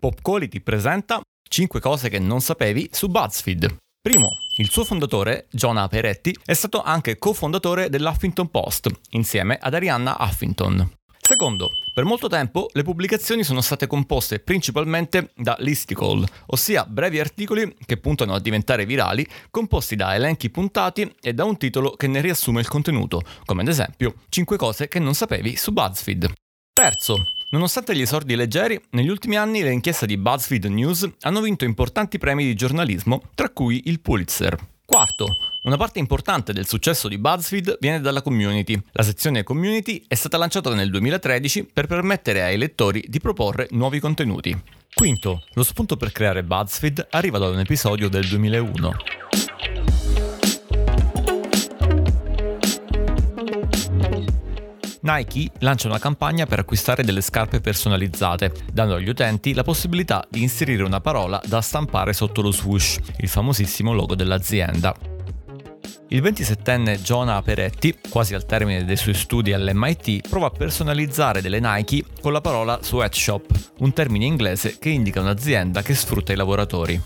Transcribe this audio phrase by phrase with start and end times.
[0.00, 3.78] Pop Quality presenta 5 cose che non sapevi su BuzzFeed.
[4.00, 10.16] Primo, il suo fondatore, Jonah Peretti, è stato anche cofondatore dell'Huffington Post, insieme ad Arianna
[10.20, 10.88] Huffington.
[11.20, 17.76] Secondo, per molto tempo le pubblicazioni sono state composte principalmente da listicle, ossia brevi articoli
[17.84, 22.20] che puntano a diventare virali, composti da elenchi puntati e da un titolo che ne
[22.20, 26.32] riassume il contenuto, come ad esempio 5 cose che non sapevi su BuzzFeed.
[26.72, 27.16] Terzo,
[27.50, 32.18] Nonostante gli esordi leggeri, negli ultimi anni le inchieste di BuzzFeed News hanno vinto importanti
[32.18, 34.54] premi di giornalismo, tra cui il Pulitzer.
[34.84, 38.78] Quarto, una parte importante del successo di BuzzFeed viene dalla community.
[38.92, 43.98] La sezione community è stata lanciata nel 2013 per permettere ai lettori di proporre nuovi
[43.98, 44.54] contenuti.
[44.92, 48.92] Quinto, lo spunto per creare BuzzFeed arriva da un episodio del 2001.
[55.08, 60.42] Nike lancia una campagna per acquistare delle scarpe personalizzate, dando agli utenti la possibilità di
[60.42, 64.94] inserire una parola da stampare sotto lo swoosh, il famosissimo logo dell'azienda.
[66.08, 71.60] Il 27enne Jonah Peretti, quasi al termine dei suoi studi all'MIT, prova a personalizzare delle
[71.60, 73.46] Nike con la parola sweatshop,
[73.78, 77.00] un termine inglese che indica un'azienda che sfrutta i lavoratori.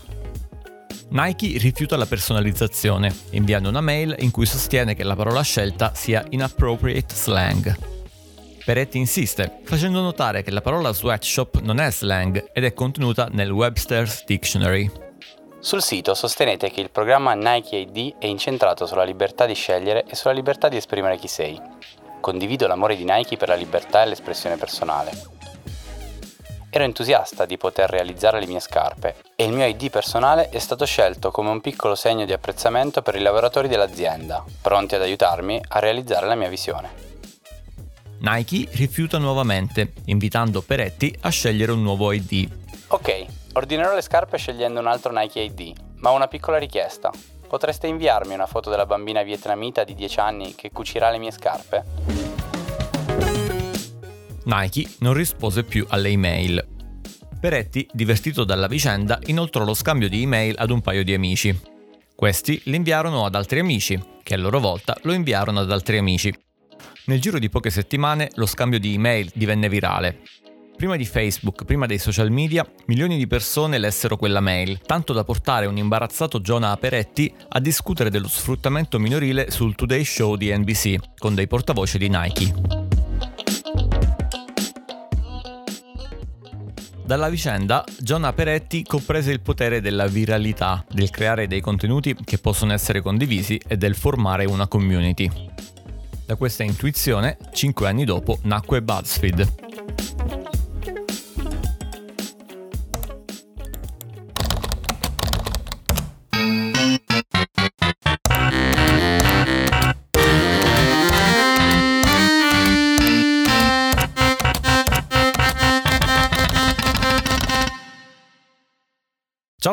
[1.09, 6.25] Nike rifiuta la personalizzazione, inviando una mail in cui sostiene che la parola scelta sia
[6.29, 7.91] inappropriate slang.
[8.65, 13.51] Peretti insiste, facendo notare che la parola sweatshop non è slang ed è contenuta nel
[13.51, 14.89] Webster's Dictionary.
[15.59, 20.15] Sul sito sostenete che il programma Nike ID è incentrato sulla libertà di scegliere e
[20.15, 21.59] sulla libertà di esprimere chi sei.
[22.21, 25.11] Condivido l'amore di Nike per la libertà e l'espressione personale.
[26.69, 30.85] Ero entusiasta di poter realizzare le mie scarpe e il mio ID personale è stato
[30.85, 35.79] scelto come un piccolo segno di apprezzamento per i lavoratori dell'azienda, pronti ad aiutarmi a
[35.79, 37.02] realizzare la mia visione.
[38.25, 42.49] Nike rifiuta nuovamente, invitando Peretti a scegliere un nuovo ID.
[42.87, 47.11] Ok, ordinerò le scarpe scegliendo un altro Nike ID, ma ho una piccola richiesta.
[47.45, 51.83] Potreste inviarmi una foto della bambina vietnamita di 10 anni che cucirà le mie scarpe?
[54.45, 56.65] Nike non rispose più alle email.
[57.41, 61.59] Peretti, divertito dalla vicenda, inoltrò lo scambio di email ad un paio di amici.
[62.15, 66.33] Questi li inviarono ad altri amici, che a loro volta lo inviarono ad altri amici.
[67.05, 70.21] Nel giro di poche settimane lo scambio di email divenne virale.
[70.77, 75.25] Prima di Facebook, prima dei social media, milioni di persone lessero quella mail, tanto da
[75.25, 80.95] portare un imbarazzato Jonah Peretti a discutere dello sfruttamento minorile sul Today Show di NBC,
[81.17, 82.53] con dei portavoce di Nike.
[87.05, 92.71] Dalla vicenda, Jonah Peretti comprese il potere della viralità, del creare dei contenuti che possono
[92.71, 95.29] essere condivisi e del formare una community.
[96.25, 100.42] Da questa intuizione, cinque anni dopo, nacque BuzzFeed,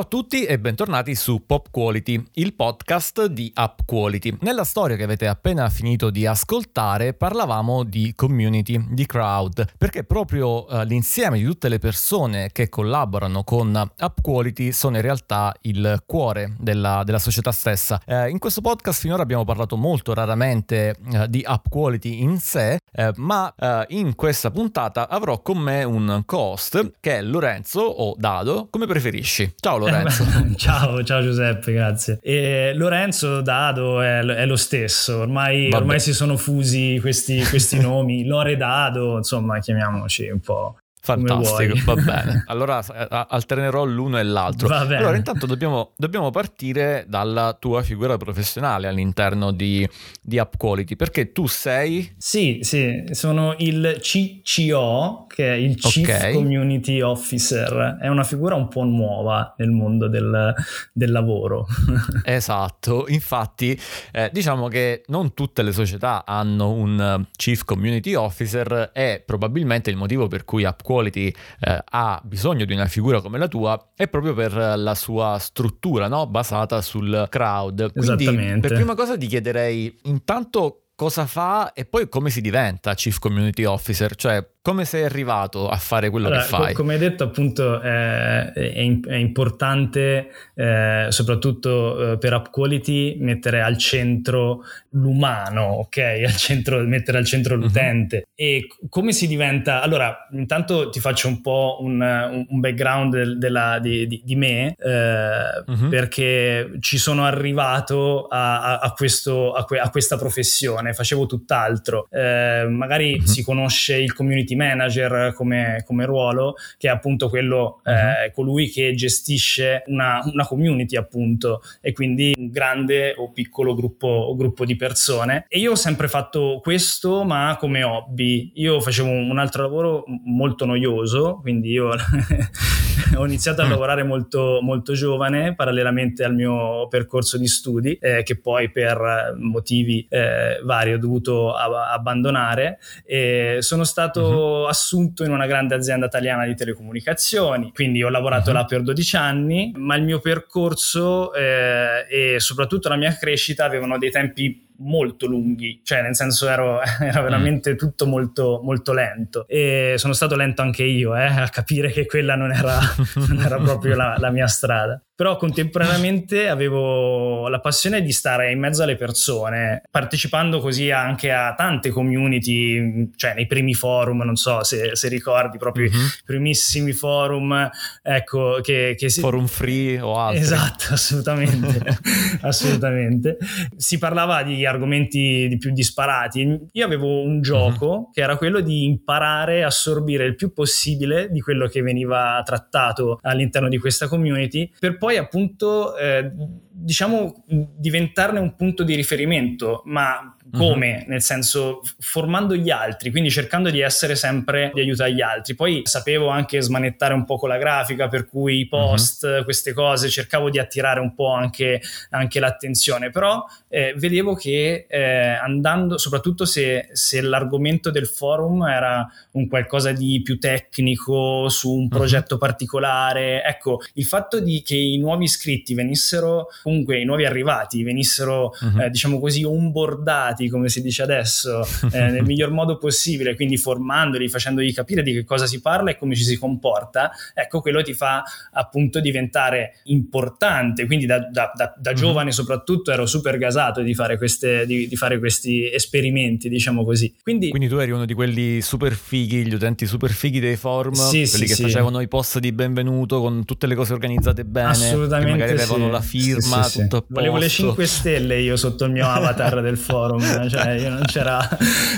[0.00, 4.38] Ciao a tutti e bentornati su Pop Quality, il podcast di App Quality.
[4.41, 10.65] Nella storia che avete appena finito di ascoltare parlavamo di community, di crowd, perché proprio
[10.65, 16.03] uh, l'insieme di tutte le persone che collaborano con App Quality sono in realtà il
[16.06, 18.00] cuore della, della società stessa.
[18.06, 22.78] Uh, in questo podcast finora abbiamo parlato molto raramente uh, di App Quality in sé,
[23.17, 23.55] ma
[23.88, 29.53] in questa puntata avrò con me un co-host che è Lorenzo o Dado, come preferisci.
[29.56, 29.89] Ciao Lorenzo.
[30.56, 32.18] ciao, ciao Giuseppe, grazie.
[32.22, 38.24] E Lorenzo Dado è, è lo stesso, ormai, ormai, si sono fusi questi, questi nomi,
[38.24, 42.44] Lore Dado, insomma chiamiamoci un po' Fantastico, va bene.
[42.47, 42.84] Allora
[43.28, 44.69] alternerò l'uno e l'altro.
[44.69, 49.88] Allora, intanto dobbiamo, dobbiamo, partire dalla tua figura professionale all'interno di,
[50.21, 52.15] di App Quality, perché tu sei...
[52.19, 56.34] Sì, sì, sono il CCO, che è il Chief okay.
[56.34, 57.99] Community Officer.
[58.00, 60.55] È una figura un po' nuova nel mondo del,
[60.93, 61.67] del lavoro.
[62.25, 63.79] esatto, infatti
[64.12, 69.96] eh, diciamo che non tutte le società hanno un Chief Community Officer e probabilmente il
[69.96, 74.08] motivo per cui App Quality eh, ha bisogno di una figura come la tua è
[74.08, 76.26] proprio per la sua struttura, no?
[76.26, 77.92] basata sul crowd.
[77.92, 78.69] Quindi, Esattamente.
[78.69, 83.64] Per prima cosa ti chiederei intanto cosa fa e poi come si diventa Chief Community
[83.64, 86.74] Officer, cioè come sei arrivato a fare quello allora, che fai?
[86.74, 93.62] come hai detto, appunto, è, è, è importante, eh, soprattutto eh, per App Quality, mettere
[93.62, 95.98] al centro l'umano, ok?
[96.30, 97.62] Al centro, mettere al centro mhm.
[97.62, 98.16] l'utente.
[98.16, 98.22] Uh-huh.
[98.34, 99.80] E come si diventa?
[99.80, 102.00] Allora, intanto ti faccio un po' un,
[102.48, 105.88] un background del, della, di, di, di, me, eh, uh-huh.
[105.88, 112.08] perché ci sono arrivato a, a, a, questo, a, que, a questa professione, facevo tutt'altro.
[112.10, 113.26] Eh, magari uh-huh.
[113.26, 117.93] si conosce il community community manager come, come ruolo, che è appunto quello, uh-huh.
[117.93, 124.35] eh, colui che gestisce una, una, community appunto e quindi un grande o piccolo gruppo,
[124.37, 125.44] gruppo di persone.
[125.49, 128.52] E io ho sempre fatto questo, ma come hobby.
[128.55, 131.91] Io facevo un altro lavoro molto noioso, quindi io
[133.17, 133.70] ho iniziato a mm.
[133.70, 140.06] lavorare molto, molto giovane, parallelamente al mio percorso di studi, eh, che poi per motivi
[140.08, 142.79] eh, vari ho dovuto ab- abbandonare.
[143.05, 148.50] E sono stato uh-huh assunto in una grande azienda italiana di telecomunicazioni, quindi ho lavorato
[148.50, 148.56] uh-huh.
[148.56, 153.99] là per 12 anni, ma il mio percorso eh, e soprattutto la mia crescita avevano
[153.99, 157.77] dei tempi molto lunghi, cioè nel senso ero, era veramente mm.
[157.77, 162.35] tutto molto, molto lento e sono stato lento anche io eh, a capire che quella
[162.35, 162.79] non era,
[163.29, 165.03] non era proprio la, la, mia strada.
[165.20, 171.52] Però contemporaneamente avevo la passione di stare in mezzo alle persone, partecipando così anche a
[171.52, 176.06] tante community, cioè nei primi forum, non so se, se ricordi, proprio mm-hmm.
[176.06, 177.69] i primissimi forum,
[178.00, 179.20] ecco, che, che si...
[179.20, 180.40] Forum free o altro.
[180.40, 181.99] Esatto, assolutamente,
[182.40, 183.37] assolutamente.
[183.76, 186.69] Si parlava di argomenti di più disparati.
[186.72, 188.11] Io avevo un gioco uh-huh.
[188.11, 193.19] che era quello di imparare a assorbire il più possibile di quello che veniva trattato
[193.20, 196.30] all'interno di questa community per poi appunto eh,
[196.70, 200.99] diciamo diventarne un punto di riferimento, ma come?
[201.00, 201.11] Uh-huh.
[201.11, 205.55] Nel senso, formando gli altri, quindi cercando di essere sempre di aiuto agli altri.
[205.55, 209.44] Poi sapevo anche smanettare un po' con la grafica, per cui i post, uh-huh.
[209.44, 211.81] queste cose, cercavo di attirare un po' anche,
[212.11, 219.06] anche l'attenzione, però eh, vedevo che eh, andando, soprattutto se, se, l'argomento del forum era
[219.32, 222.41] un qualcosa di più tecnico, su un progetto uh-huh.
[222.41, 228.53] particolare, ecco, il fatto di che i nuovi iscritti venissero, comunque i nuovi arrivati venissero,
[228.81, 231.60] eh, diciamo così, onboardati formati, come si dice adesso,
[231.92, 235.98] eh, nel miglior modo possibile, quindi formandoli, facendogli capire di che cosa si parla e
[235.98, 238.22] come ci si comporta, ecco, quello ti fa
[238.52, 240.87] appunto diventare importante.
[240.87, 241.98] Quindi da, da, da, da mm-hmm.
[241.98, 247.14] giovane soprattutto ero super gasato di fare, queste, di, di fare questi esperimenti, diciamo così.
[247.22, 250.94] Quindi, quindi, tu eri uno di quelli super fighi, gli utenti super fighi dei forum,
[250.94, 251.62] sì, quelli sì, che sì.
[251.62, 256.00] facevano i post di benvenuto con tutte le cose organizzate bene, Assolutamente magari avevano la
[256.00, 257.06] firma, tutto a posto.
[257.08, 261.38] Volevo le 5 stelle io sotto il mio avatar del forum cioè io non c'era,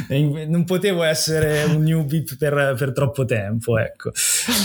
[0.08, 4.10] non potevo essere un newbie per, per troppo tempo, ecco.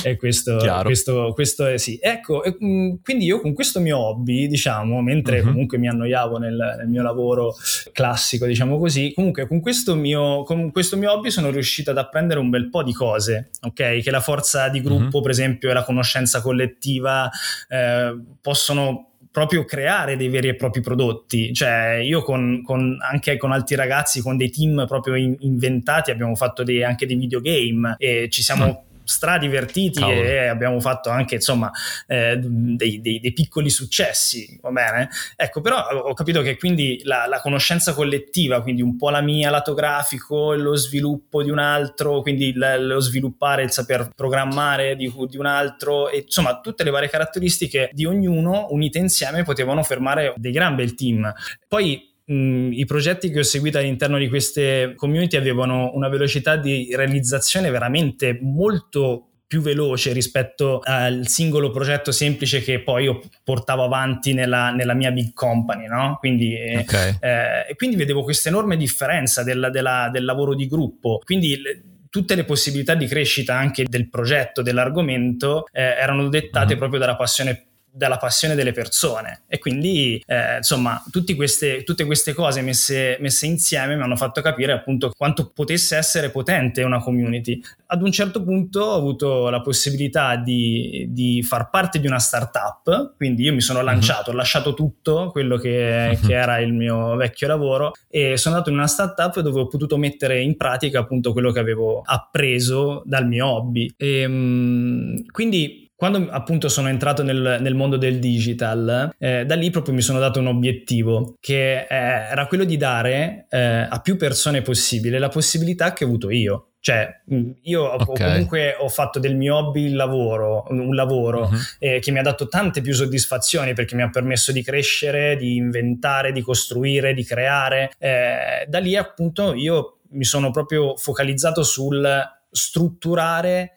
[0.04, 2.00] E questo, questo, questo è sì.
[2.02, 5.48] Ecco, mm, quindi io con questo mio hobby, diciamo, mentre uh-huh.
[5.48, 7.56] comunque mi annoiavo nel, nel, mio lavoro
[7.92, 12.40] classico, diciamo così, comunque con questo, mio, con questo mio hobby sono riuscito ad apprendere
[12.40, 14.00] un bel po' di cose, ok?
[14.02, 15.22] Che la forza di gruppo, uh-huh.
[15.22, 17.30] per esempio, e la conoscenza collettiva
[17.68, 21.54] eh, possono proprio creare dei veri e propri prodotti.
[21.54, 26.34] Cioè, io con, con, anche con altri ragazzi, con dei team proprio in, inventati, abbiamo
[26.34, 30.22] fatto dei, anche dei videogame e ci siamo mm stradivertiti Cavolo.
[30.22, 31.72] e abbiamo fatto anche insomma
[32.08, 37.26] eh, dei, dei, dei, piccoli successi va bene ecco però ho capito che quindi la,
[37.26, 42.22] la, conoscenza collettiva quindi un po' la mia lato grafico lo sviluppo di un altro
[42.22, 47.10] quindi lo sviluppare il saper programmare di, di un altro e insomma tutte le varie
[47.10, 51.34] caratteristiche di ognuno unite insieme potevano fermare dei gran bel team
[51.68, 56.94] poi Mm, i progetti che ho seguito all'interno di queste community avevano una velocità di
[56.94, 64.34] realizzazione veramente molto più veloce rispetto al singolo progetto semplice che poi io portavo avanti
[64.34, 66.18] nella, nella mia big company, no?
[66.20, 67.16] Quindi, eh, okay.
[67.22, 71.22] eh, quindi vedevo questa enorme differenza del, della, del lavoro di gruppo.
[71.24, 76.80] Quindi le, tutte le possibilità di crescita anche del progetto, dell'argomento, eh, erano dettate uh-huh.
[76.80, 81.02] proprio dalla passione dalla passione delle persone e quindi eh, insomma
[81.36, 86.30] queste, tutte queste cose messe, messe, insieme mi hanno fatto capire appunto quanto potesse essere
[86.30, 92.00] potente una community ad un certo punto ho avuto la possibilità di, di far parte
[92.00, 93.86] di una startup quindi io mi sono mhm.
[93.86, 94.36] lanciato uh-huh.
[94.36, 96.28] ho lasciato tutto quello che, uh-huh.
[96.28, 99.98] che, era il mio vecchio lavoro e sono andato in una startup dove ho potuto
[99.98, 106.30] mettere in pratica appunto quello che avevo appreso dal mio hobby e, um, quindi quando
[106.30, 110.40] appunto sono entrato nel, nel mondo del digital, eh, da lì proprio mi sono dato
[110.40, 115.94] un obiettivo che eh, era quello di dare eh, a più persone possibile la possibilità
[115.94, 116.74] che ho avuto io.
[116.80, 117.24] Cioè,
[117.64, 118.30] io okay.
[118.30, 121.58] comunque ho fatto del mio hobby il lavoro, un lavoro uh-huh.
[121.80, 125.56] eh, che mi ha dato tante più soddisfazioni perché mi ha permesso di crescere, di
[125.56, 127.92] inventare, di costruire, di creare.
[127.98, 132.08] Eh, da lì appunto io mi sono proprio focalizzato sul
[132.52, 133.74] strutturare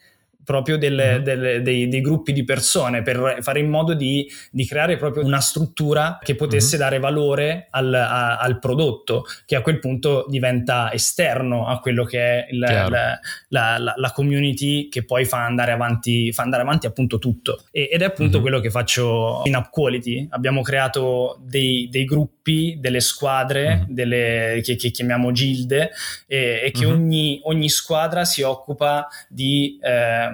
[0.51, 1.23] proprio delle, mm-hmm.
[1.23, 5.39] delle, dei, dei, gruppi di persone per fare in modo di, di creare proprio una
[5.39, 6.85] struttura che potesse mm-hmm.
[6.85, 12.19] dare valore al, a, al, prodotto, che a quel punto diventa esterno a quello che
[12.19, 16.87] è il, la, la, la, la, community che poi fa andare avanti, fa andare avanti
[16.87, 17.67] appunto tutto.
[17.71, 18.43] E, ed è appunto mm-hmm.
[18.43, 20.27] quello che faccio in Up Quality.
[20.31, 23.85] Abbiamo creato dei, dei gruppi, delle squadre, mm-hmm.
[23.89, 25.91] delle, che, che, chiamiamo gilde,
[26.27, 26.95] e, e che mm-hmm.
[26.95, 29.79] ogni, ogni, squadra si occupa di...
[29.83, 30.29] Eh,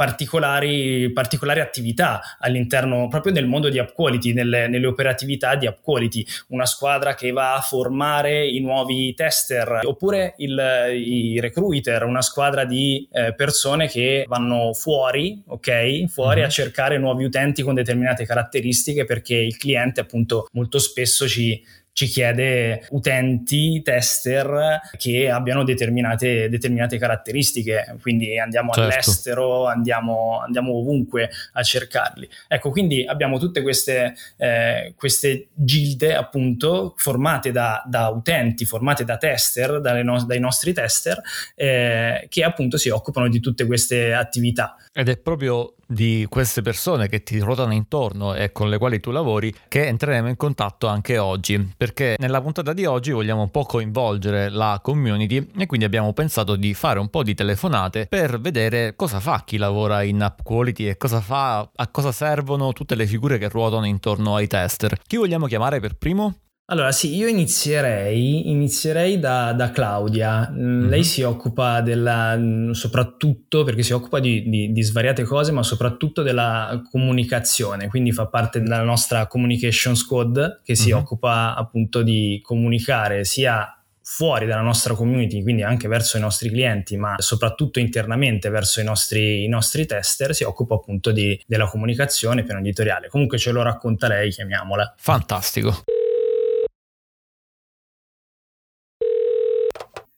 [0.00, 5.82] particolari, particolari, attività all'interno proprio del mondo di App Quality, nelle, nelle, operatività di App
[5.82, 6.24] Quality.
[6.48, 10.58] Una squadra che va a formare i nuovi tester, oppure il,
[10.94, 16.06] i recruiter, una squadra di eh, persone che vanno fuori, ok?
[16.06, 16.48] Fuori mm-hmm.
[16.48, 22.06] a cercare nuovi utenti con determinate caratteristiche perché il cliente appunto molto spesso ci ci
[22.06, 28.90] chiede utenti, tester che abbiano determinate, determinate caratteristiche, quindi andiamo certo.
[28.90, 32.28] all'estero, andiamo, andiamo, ovunque a cercarli.
[32.48, 39.16] Ecco, quindi abbiamo tutte queste, eh, queste gilde appunto formate da, da, utenti, formate da
[39.16, 41.20] tester, no- dai nostri tester,
[41.54, 44.76] eh, che appunto si occupano di tutte queste attività.
[44.92, 49.12] Ed è proprio di queste persone che ti ruotano intorno e con le quali tu
[49.12, 53.62] lavori che entreremo in contatto anche oggi perché nella puntata di oggi vogliamo un po'
[53.62, 58.96] coinvolgere la community e quindi abbiamo pensato di fare un po' di telefonate per vedere
[58.96, 63.06] cosa fa chi lavora in app quality e cosa fa, a cosa servono tutte le
[63.06, 64.98] figure che ruotano intorno ai tester.
[65.06, 66.34] Chi vogliamo chiamare per primo?
[66.70, 70.48] Allora sì, io inizierei, inizierei da, da Claudia.
[70.48, 70.88] Mm-hmm.
[70.88, 72.38] Lei si occupa della,
[72.70, 78.28] soprattutto, perché si occupa di, di, di, svariate cose, ma soprattutto della comunicazione, quindi fa
[78.28, 80.98] parte della nostra communication squad che si mm-hmm.
[80.98, 86.96] occupa appunto di comunicare sia fuori dalla nostra community, quindi anche verso i nostri clienti,
[86.96, 92.44] ma soprattutto internamente verso i nostri, i nostri tester, si occupa appunto di, della comunicazione
[92.44, 93.08] piano editoriale.
[93.08, 94.94] Comunque ce lo racconta lei, chiamiamola.
[94.96, 95.82] Fantastico.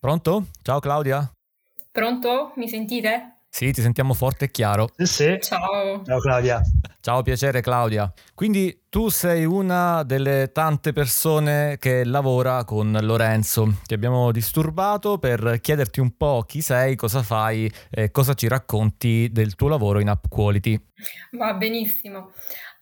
[0.03, 0.49] Pronto?
[0.63, 1.33] Ciao Claudia.
[1.93, 2.55] Pronto?
[2.57, 3.37] Mi sentite?
[3.49, 4.89] Sì, ti sentiamo forte e chiaro.
[4.97, 5.39] Sì, sì.
[5.41, 6.03] Ciao.
[6.05, 6.61] Ciao Claudia.
[7.01, 8.13] Ciao, piacere Claudia.
[8.35, 13.75] Quindi tu sei una delle tante persone che lavora con Lorenzo.
[13.87, 19.29] Ti abbiamo disturbato per chiederti un po' chi sei, cosa fai e cosa ci racconti
[19.31, 20.85] del tuo lavoro in App Quality.
[21.39, 22.33] Va benissimo.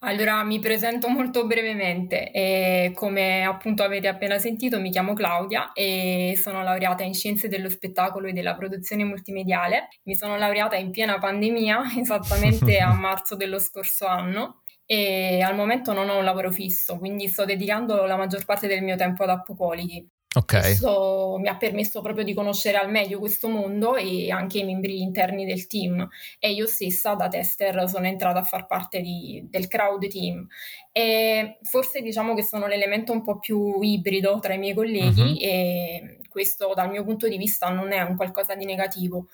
[0.03, 6.39] Allora mi presento molto brevemente e come appunto avete appena sentito mi chiamo Claudia e
[6.41, 9.89] sono laureata in Scienze dello Spettacolo e della Produzione Multimediale.
[10.05, 15.93] Mi sono laureata in piena pandemia, esattamente a marzo dello scorso anno e al momento
[15.93, 19.29] non ho un lavoro fisso, quindi sto dedicando la maggior parte del mio tempo ad
[19.31, 20.09] App Quality.
[20.33, 20.61] Okay.
[20.61, 25.03] Questo mi ha permesso proprio di conoscere al meglio questo mondo e anche i membri
[25.03, 26.09] interni del team
[26.39, 30.47] e io stessa da tester sono entrata a far parte di, del crowd team
[30.93, 35.37] e forse diciamo che sono l'elemento un po' più ibrido tra i miei colleghi uh-huh.
[35.41, 39.27] e questo dal mio punto di vista non è un qualcosa di negativo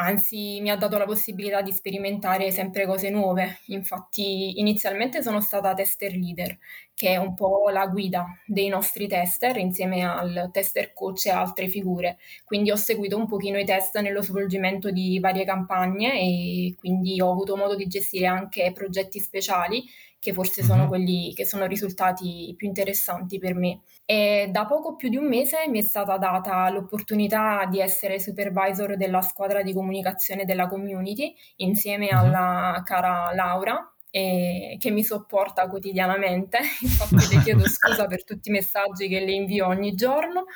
[0.00, 3.60] anzi mi ha dato la possibilità di sperimentare sempre cose nuove.
[3.66, 6.56] Infatti inizialmente sono stata tester leader,
[6.98, 11.68] che è un po' la guida dei nostri tester insieme al tester coach e altre
[11.68, 12.18] figure.
[12.44, 17.30] Quindi ho seguito un pochino i test nello svolgimento di varie campagne e quindi ho
[17.30, 19.84] avuto modo di gestire anche progetti speciali
[20.18, 20.88] che forse sono mm-hmm.
[20.88, 23.82] quelli che sono risultati più interessanti per me.
[24.04, 28.96] E da poco più di un mese mi è stata data l'opportunità di essere supervisor
[28.96, 32.16] della squadra di comunicazione della community insieme mm-hmm.
[32.16, 39.08] alla cara Laura, che mi sopporta quotidianamente, infatti le chiedo scusa per tutti i messaggi
[39.08, 40.46] che le invio ogni giorno.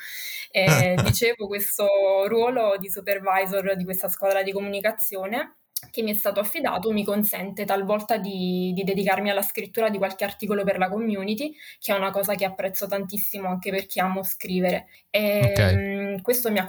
[0.51, 1.87] E dicevo, questo
[2.27, 5.57] ruolo di supervisor di questa squadra di comunicazione
[5.91, 10.23] che mi è stato affidato mi consente talvolta di, di, dedicarmi alla scrittura di qualche
[10.23, 14.87] articolo per la community, che è una cosa che apprezzo tantissimo anche perché amo scrivere.
[15.11, 16.13] E, okay.
[16.13, 16.67] um, questo mi ha,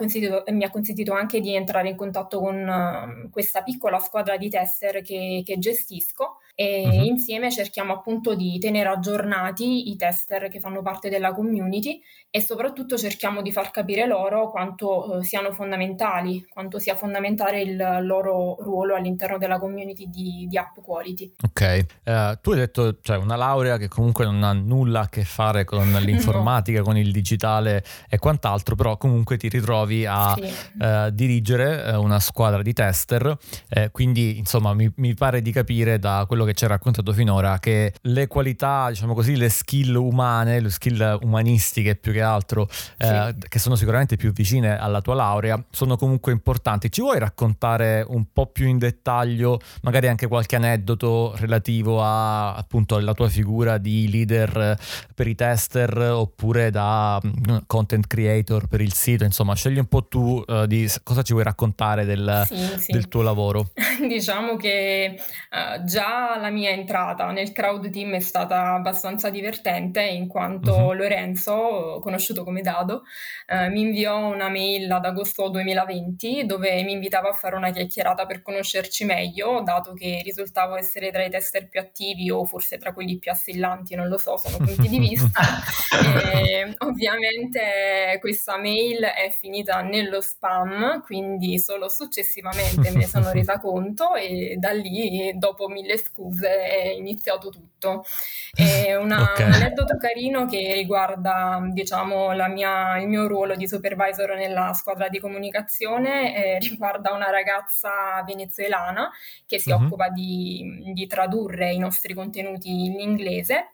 [0.47, 5.01] mi ha, consentito, anche di entrare in contatto con uh, questa piccola squadra di tester
[5.01, 7.03] che, che gestisco e uh-huh.
[7.05, 12.97] insieme cerchiamo appunto di tenere aggiornati i tester che fanno parte della community e soprattutto
[12.97, 18.95] cerchiamo di far capire loro quanto eh, siano fondamentali, quanto sia fondamentale il loro ruolo
[18.95, 21.33] all'interno della community di, di app quality.
[21.43, 25.23] Ok, uh, tu hai detto cioè, una laurea che comunque non ha nulla a che
[25.23, 26.85] fare con l'informatica, no.
[26.85, 30.51] con il digitale e quant'altro, però comunque ti ritrovi a sì.
[30.79, 33.37] uh, dirigere una squadra di tester,
[33.69, 37.13] eh, quindi insomma mi, mi pare di capire da quello quello che ci hai raccontato
[37.13, 42.67] finora, che le qualità, diciamo così, le skill umane, le skill umanistiche più che altro,
[42.97, 43.47] eh, sì.
[43.47, 46.91] che sono sicuramente più vicine alla tua laurea, sono comunque importanti.
[46.91, 52.95] Ci vuoi raccontare un po' più in dettaglio, magari anche qualche aneddoto relativo a appunto
[52.95, 54.77] alla tua figura di leader
[55.13, 59.23] per i tester oppure da mm, content creator per il sito?
[59.23, 62.91] Insomma, scegli un po' tu uh, di cosa ci vuoi raccontare del, sì, sì.
[62.91, 63.71] del tuo lavoro.
[64.07, 70.27] diciamo che uh, già la mia entrata nel crowd team è stata abbastanza divertente in
[70.27, 70.93] quanto uh-huh.
[70.93, 73.03] Lorenzo, conosciuto come Dado,
[73.47, 78.25] eh, mi inviò una mail ad agosto 2020 dove mi invitava a fare una chiacchierata
[78.25, 82.93] per conoscerci meglio, dato che risultavo essere tra i tester più attivi o forse tra
[82.93, 85.41] quelli più assillanti, non lo so, sono punti di vista.
[86.33, 93.59] e, ovviamente questa mail è finita nello spam, quindi solo successivamente me ne sono resa
[93.59, 98.05] conto e da lì, dopo mille scuse, scuse è iniziato tutto.
[98.51, 99.45] È una, okay.
[99.45, 105.19] un aneddoto carino che riguarda diciamo, mia, il mio ruolo di supervisor nella squadra di
[105.19, 109.09] comunicazione, eh, riguarda una ragazza venezuelana
[109.45, 109.83] che si uh-huh.
[109.83, 113.73] occupa di, di tradurre i nostri contenuti in inglese.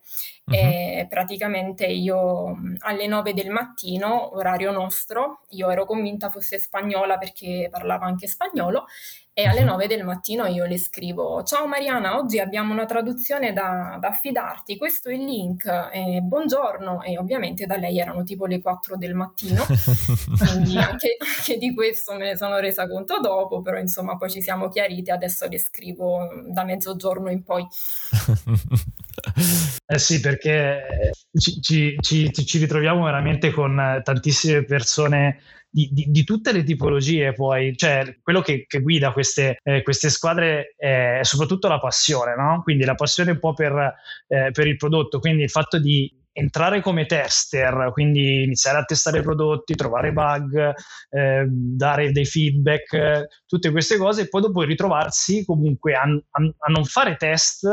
[0.50, 0.56] Uh-huh.
[0.56, 7.68] E praticamente io alle 9 del mattino, orario nostro, io ero convinta fosse spagnola perché
[7.72, 8.86] parlava anche spagnolo
[9.32, 13.98] e alle 9 del mattino io le scrivo ciao Mariana oggi abbiamo una traduzione da,
[13.98, 17.04] da affidarti questo è il link eh, buongiorno.
[17.04, 19.64] E ovviamente da lei erano tipo le 4 del mattino.
[19.66, 24.42] Quindi anche, anche, di questo me ne sono resa conto dopo però insomma poi ci
[24.42, 27.66] siamo chiariti adesso le scrivo da mezzogiorno in poi
[29.86, 36.24] eh sì perché ci, ci, ci, ci ritroviamo veramente con tantissime persone di, di, di,
[36.24, 41.68] tutte le tipologie poi, cioè quello che, che guida queste, eh, queste, squadre è soprattutto
[41.68, 42.62] la passione, no?
[42.64, 43.94] Quindi la passione un po' per,
[44.28, 49.22] eh, per il prodotto, quindi il fatto di entrare come tester, quindi iniziare a testare
[49.22, 50.74] prodotti, trovare bug,
[51.10, 56.44] eh, dare dei feedback, eh, tutte queste cose, e poi dopo ritrovarsi comunque a, a,
[56.58, 57.68] a, non fare test,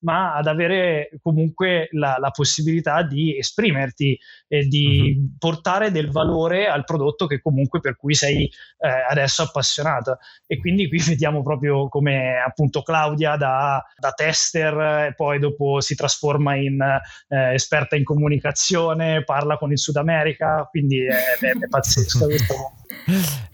[0.00, 5.26] ma ad avere comunque la, la possibilità di esprimerti e di mm-hmm.
[5.38, 8.44] portare del valore al prodotto che comunque per cui sei
[8.78, 10.18] eh, adesso appassionato.
[10.46, 15.94] E quindi qui vediamo proprio come appunto Claudia da, da tester e poi dopo si
[15.94, 16.80] trasforma in
[17.28, 22.26] eh, esperta in comunicazione, parla con il Sud America, quindi è, è, è pazzesco.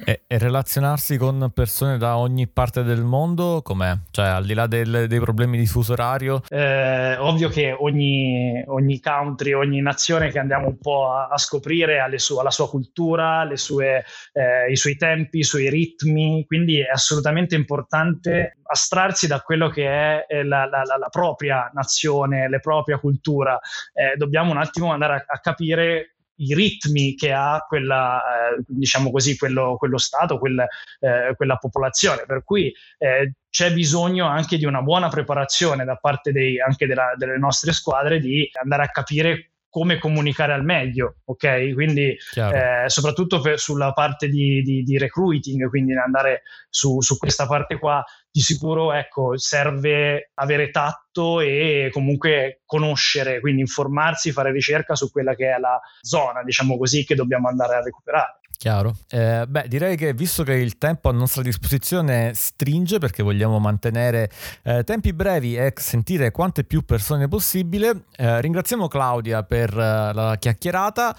[0.05, 3.95] e, e, relazionarsi con persone da ogni parte del mondo com'è?
[4.11, 6.43] Cioè al di là del, dei problemi di fuso orario?
[6.49, 12.01] Eh, ovvio che ogni, ogni, country, ogni nazione che andiamo un po' a, a scoprire
[12.01, 16.91] ha, su- la sua cultura, sue, eh, i suoi tempi, i suoi ritmi, quindi è
[16.91, 19.87] assolutamente importante astrarsi da quello che
[20.27, 23.59] è la, la, la, la propria nazione, la propria cultura.
[23.93, 29.11] Eh, dobbiamo un attimo andare a, a capire i ritmi che ha quella, eh, diciamo
[29.11, 30.65] così, quello, quello Stato, quel,
[31.01, 32.25] eh, quella popolazione.
[32.27, 37.15] Per cui eh, c'è bisogno anche di una buona preparazione da parte dei, anche della,
[37.17, 41.73] delle nostre squadre di andare a capire come comunicare al meglio, ok?
[41.73, 47.49] Quindi eh, soprattutto per, sulla parte di, di, di, recruiting, quindi andare su, su, questa
[47.49, 48.01] parte qua,
[48.35, 55.37] di sicuro ecco, serve avere tatto e comunque conoscere, quindi informarsi, fare ricerca su quella
[55.37, 58.41] che è la zona, diciamo così, che dobbiamo andare a recuperare.
[58.57, 58.97] Chiaro.
[59.09, 64.29] Eh, beh, direi che visto che il tempo a nostra disposizione stringe perché vogliamo mantenere
[64.65, 70.37] eh, tempi brevi e sentire quante più persone possibile, eh, ringraziamo Claudia per eh, la
[70.41, 71.15] chiacchierata.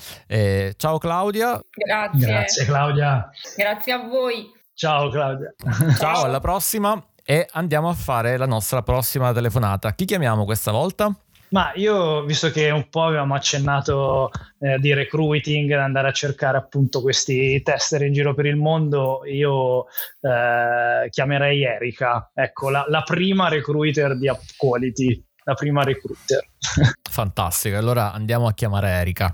[0.76, 1.62] ciao Claudia.
[1.72, 2.28] Grazie.
[2.28, 3.30] Grazie Claudia.
[3.56, 4.55] Grazie a voi.
[4.78, 5.54] Ciao Claudia.
[5.98, 9.94] Ciao, alla prossima e andiamo a fare la nostra prossima telefonata.
[9.94, 11.18] Chi chiamiamo questa volta?
[11.50, 17.02] Ma io, visto che un po' avevamo accennato eh, di recruiting, andare a cercare appunto
[17.02, 19.86] questi tester in giro per il mondo, io
[20.20, 26.46] eh, chiamerei Erika, ecco, la, la prima recruiter di App Quality, la prima recruiter.
[27.10, 29.34] Fantastico, allora andiamo a chiamare Erika.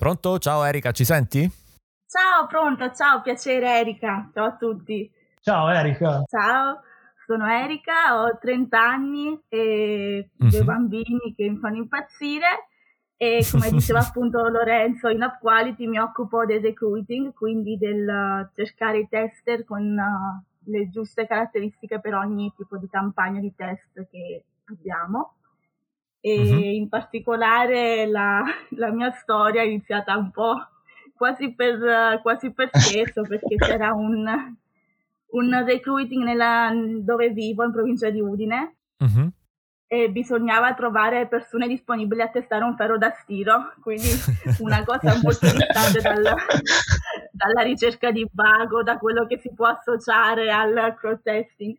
[0.00, 0.38] Pronto?
[0.38, 1.40] Ciao Erika, ci senti?
[2.06, 5.12] Ciao, pronto, ciao, piacere Erika, ciao a tutti.
[5.42, 6.22] Ciao Erika.
[6.26, 6.80] Ciao,
[7.26, 10.64] sono Erika, ho 30 anni e due uh-huh.
[10.64, 12.68] bambini che mi fanno impazzire
[13.14, 19.00] e come diceva appunto Lorenzo in Up Quality mi occupo del recruiting, quindi del cercare
[19.00, 24.44] i tester con uh, le giuste caratteristiche per ogni tipo di campagna di test che
[24.64, 25.34] abbiamo
[26.20, 26.58] e uh-huh.
[26.58, 30.54] in particolare la, la, mia storia è iniziata un po'
[31.16, 34.54] quasi per, quasi per scherzo perché c'era un,
[35.30, 39.30] un recruiting nella, dove vivo in provincia di Udine uh-huh.
[39.86, 44.08] e bisognava trovare persone disponibili a testare un ferro da stiro, quindi
[44.60, 46.34] una cosa molto distante dal,
[47.32, 51.74] dalla ricerca di bug da quello che si può associare al cross testing.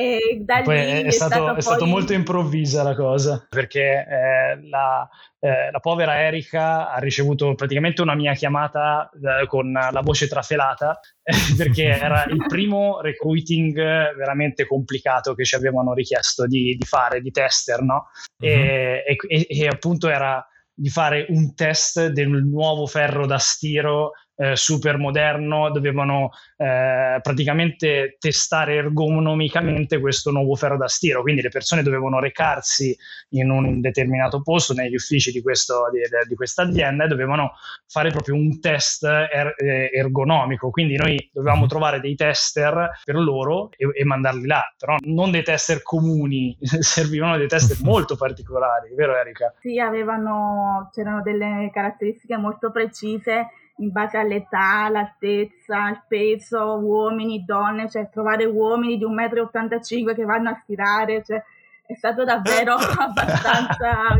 [0.00, 4.68] E da Poi è, è, stato, stato, è stato molto improvvisa la cosa, perché eh,
[4.68, 5.08] la,
[5.40, 11.00] eh, la, povera Erika ha ricevuto praticamente una mia chiamata eh, con la voce trafelata,
[11.56, 17.32] perché era il primo recruiting veramente complicato che ci avevano richiesto di, di fare, di
[17.32, 18.10] tester, no?
[18.40, 18.48] Uh-huh.
[18.48, 24.54] E, e, e appunto era di fare un test del nuovo ferro da stiro eh,
[24.54, 31.82] super moderno, dovevano eh, praticamente testare ergonomicamente questo nuovo ferro da stiro, quindi le persone
[31.82, 32.96] dovevano recarsi
[33.30, 37.54] in un determinato posto negli uffici di, questo, di, di questa azienda e dovevano
[37.88, 41.68] fare proprio un test er, eh, ergonomico, quindi noi dovevamo mhm.
[41.68, 47.36] trovare dei tester per loro e, e mandarli là, però non dei tester comuni, servivano
[47.38, 49.52] dei tester molto particolari, vero Erika?
[49.58, 53.48] Sì, avevano, c'erano delle caratteristiche molto precise
[53.78, 60.24] in base all'età, all'altezza, al peso, uomini, donne, cioè trovare uomini di 1,85 m che
[60.24, 61.42] vanno a stirare, cioè
[61.86, 64.16] è stato davvero abbastanza...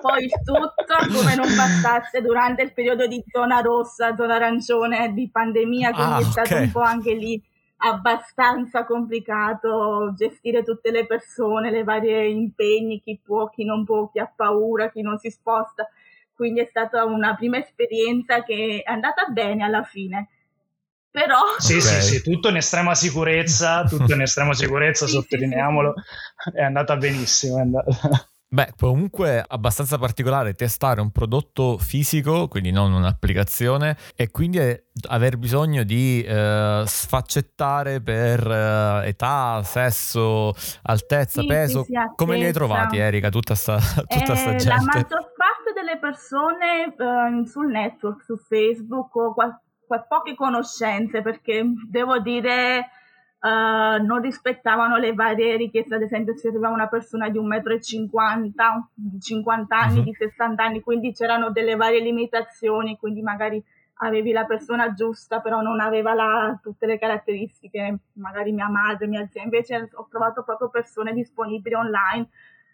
[0.00, 5.28] Poi il tutto, come non bastasse, durante il periodo di zona rossa, zona arancione di
[5.28, 6.64] pandemia, quindi ah, è stato okay.
[6.64, 7.42] un po' anche lì
[7.78, 14.20] abbastanza complicato gestire tutte le persone, le varie impegni, chi può, chi non può, chi
[14.20, 15.88] ha paura, chi non si sposta
[16.40, 20.28] quindi è stata una prima esperienza che è andata bene alla fine.
[21.10, 21.36] Però...
[21.58, 22.00] Sì, okay.
[22.00, 26.56] sì, sì, tutto in estrema sicurezza, tutto in estrema sicurezza, sì, sottolineiamolo, sì, sì.
[26.56, 27.58] è andata benissimo.
[27.58, 27.90] È andata...
[28.52, 34.58] Beh, comunque abbastanza particolare testare un prodotto fisico, quindi non un'applicazione, e quindi
[35.08, 41.84] aver bisogno di eh, sfaccettare per eh, età, sesso, altezza, sì, peso.
[41.84, 44.68] Sì, sì, Come li hai trovati, Erika, tutta sta, tutta eh, sta gente?
[44.68, 45.29] La maggior
[45.80, 52.90] delle persone eh, sul network, su Facebook, ho qual- qual- poche conoscenze, perché devo dire
[53.40, 58.88] uh, non rispettavano le varie richieste, ad esempio se arrivava una persona di 1,50 m,
[58.94, 60.04] di 50 anni, uh-huh.
[60.04, 63.62] di 60 anni, quindi c'erano delle varie limitazioni, quindi magari
[64.02, 69.26] avevi la persona giusta, però non aveva la, tutte le caratteristiche, magari mia madre, mia
[69.30, 72.28] zia, invece ho trovato proprio persone disponibili online,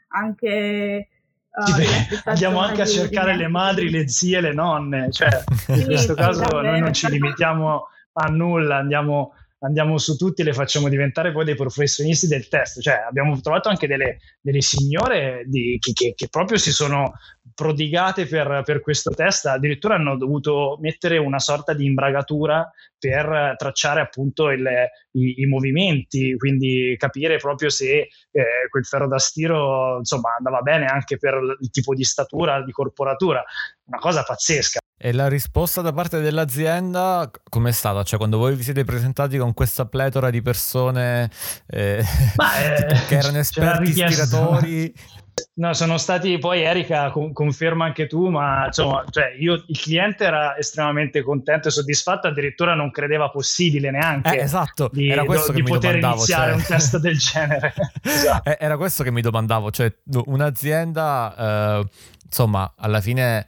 [0.08, 1.08] anche...
[1.56, 1.86] Uh, sì,
[2.24, 6.80] andiamo anche a cercare le madri, le zie, le nonne, cioè in questo caso noi
[6.80, 9.32] non ci limitiamo a nulla, andiamo
[9.66, 12.80] andiamo su tutti e le facciamo diventare poi dei professionisti del test.
[12.80, 17.14] Cioè, abbiamo trovato anche delle, delle signore di, che, che, proprio si sono
[17.54, 24.00] prodigate per, per, questo test, addirittura hanno dovuto mettere una sorta di imbragatura per tracciare
[24.00, 24.66] appunto il,
[25.12, 30.86] i, i, movimenti, quindi capire proprio se eh, quel ferro da stiro insomma andava bene
[30.86, 33.42] anche per il tipo di statura, di corporatura,
[33.84, 34.80] una cosa pazzesca.
[34.98, 38.02] E la risposta da parte dell'azienda com'è stata?
[38.02, 41.30] Cioè, quando voi vi siete presentati con questa pletora di persone
[41.66, 44.94] eh, eh, che erano esperti ispiratori?
[45.56, 50.24] No, sono stati poi Erika, con, conferma anche tu, ma insomma, cioè io, il cliente
[50.24, 54.88] era estremamente contento e soddisfatto, addirittura non credeva possibile neanche eh, esatto.
[54.90, 56.56] di, era questo do, che di poter domandavo, iniziare cioè...
[56.56, 57.74] un test del genere.
[58.02, 58.48] esatto.
[58.48, 59.92] Eh, era questo che mi domandavo, cioè
[60.24, 61.88] un'azienda, eh,
[62.24, 63.46] insomma, alla fine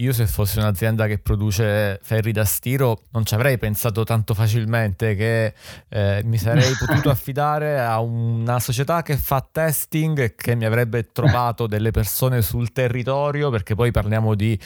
[0.00, 5.14] io se fossi un'azienda che produce ferri da stiro non ci avrei pensato tanto facilmente
[5.14, 5.54] che
[5.88, 11.08] eh, mi sarei potuto affidare a una società che fa testing e che mi avrebbe
[11.12, 14.58] trovato delle persone sul territorio perché poi parliamo di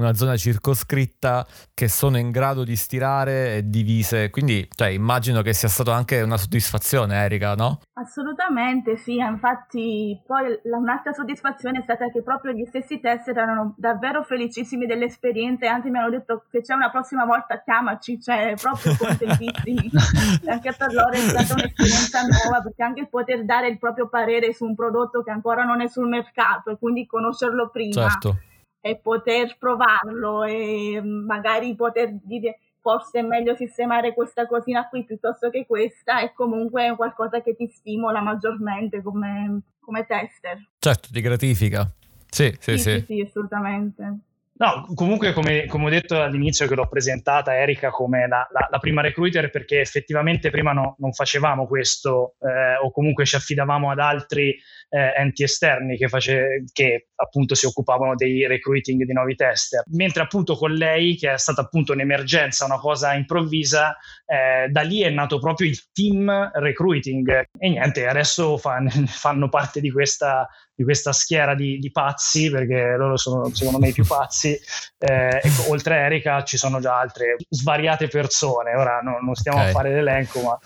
[0.00, 4.30] una zona circoscritta che sono in grado di stirare e divise.
[4.30, 7.80] Quindi cioè, immagino che sia stata anche una soddisfazione, Erika, no?
[7.94, 14.22] Assolutamente sì, infatti poi un'altra soddisfazione è stata che proprio gli stessi test erano davvero
[14.22, 18.96] felicissimi dell'esperienza e anzi mi hanno detto se c'è una prossima volta chiamaci, cioè proprio
[18.96, 19.90] contentissimi.
[20.46, 24.64] anche per loro è stata un'esperienza nuova perché anche poter dare il proprio parere su
[24.64, 28.08] un prodotto che ancora non è sul mercato e quindi conoscerlo prima.
[28.08, 28.38] Certo
[28.80, 35.50] e poter provarlo e magari poter dire forse è meglio sistemare questa cosina qui piuttosto
[35.50, 40.68] che questa e comunque è qualcosa che ti stimola maggiormente come, come tester.
[40.78, 41.90] Certo, ti gratifica.
[42.30, 42.90] Sì, sì, sì.
[42.90, 44.18] Sì, sì, assolutamente.
[44.58, 48.78] No, comunque come, come, ho detto all'inizio che l'ho presentata Erika come la, la, la
[48.78, 54.00] prima recruiter perché effettivamente prima no, non facevamo questo eh, o comunque ci affidavamo ad
[54.00, 54.56] altri
[54.88, 59.84] eh, enti esterni che, face, che, appunto si occupavano dei recruiting di nuovi tester.
[59.92, 65.02] Mentre appunto con lei, che è stata appunto un'emergenza, una cosa improvvisa, eh, da lì
[65.02, 70.84] è nato proprio il team recruiting e niente, adesso fan, fanno parte di questa, di
[70.84, 74.56] questa schiera di, di, pazzi, perché loro sono secondo me i più pazzi.
[74.96, 78.76] Eh, e oltre a Erika ci sono già altre svariate persone.
[78.76, 79.70] Ora no, non stiamo okay.
[79.70, 80.56] a fare l'elenco, ma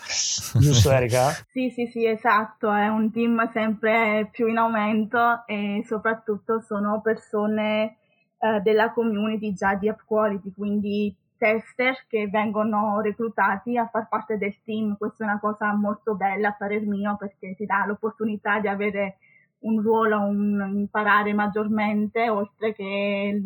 [0.61, 1.31] giusto Erika?
[1.51, 2.71] Sì, sì, sì, esatto.
[2.71, 7.97] È un team sempre più in aumento e soprattutto sono persone
[8.39, 14.37] eh, della community già di App Quality, quindi tester che vengono reclutati a far parte
[14.37, 14.99] del team.
[14.99, 19.17] Questa è una cosa molto bella a parer mio perché ti dà l'opportunità di avere
[19.63, 23.43] un ruolo, un imparare maggiormente oltre che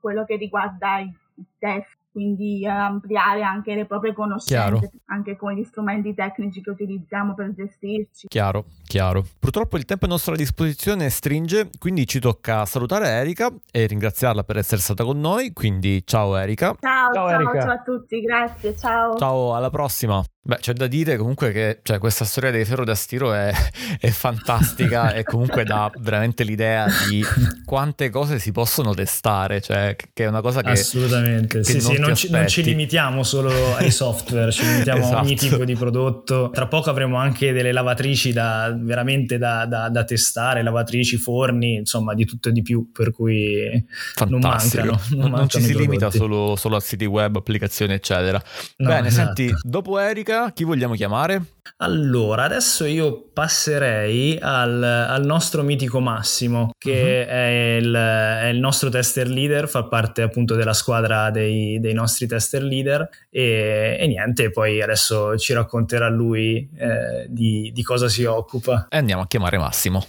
[0.00, 1.12] quello che riguarda i
[1.58, 4.80] test quindi eh, ampliare anche le proprie conoscenze, chiaro.
[5.06, 8.26] anche con gli strumenti tecnici che utilizziamo per gestirci.
[8.26, 9.24] Chiaro, chiaro.
[9.38, 14.56] Purtroppo il tempo a nostra disposizione stringe, quindi ci tocca salutare Erika e ringraziarla per
[14.56, 16.74] essere stata con noi, quindi ciao Erika.
[16.80, 19.16] Ciao, ciao, ciao, ciao a tutti, grazie, ciao.
[19.16, 20.20] Ciao, alla prossima.
[20.48, 23.52] Beh, c'è da dire comunque che cioè, questa storia dei ferro da stiro è,
[24.00, 27.22] è fantastica e comunque dà veramente l'idea di
[27.66, 30.70] quante cose si possono testare, cioè che è una cosa che...
[30.70, 35.00] Assolutamente, che sì, non, sì, non, ci, non, ci, limitiamo solo ai software, ci limitiamo
[35.00, 35.16] esatto.
[35.16, 35.50] a ogni esatto.
[35.50, 36.50] tipo di prodotto.
[36.54, 42.14] Tra poco avremo anche delle lavatrici da, veramente da, da, da testare, lavatrici, forni, insomma
[42.14, 43.84] di tutto e di più, per cui
[44.14, 44.30] Fantastico.
[44.30, 45.00] non mancano.
[45.10, 48.42] Non, non mancano ci si limita solo, solo, a siti web, applicazioni, eccetera.
[48.76, 49.34] No, Bene, esatto.
[49.36, 51.42] senti, dopo Erika chi vogliamo chiamare?
[51.78, 57.32] Allora, adesso io passerei al, al nostro mitico Massimo, che uh-huh.
[57.32, 62.26] è, il, è, il, nostro tester leader, fa parte appunto della squadra dei, dei nostri
[62.26, 68.24] tester leader e, e, niente, poi adesso ci racconterà lui eh, di, di cosa si
[68.24, 68.86] occupa.
[68.88, 70.04] E andiamo a chiamare Massimo.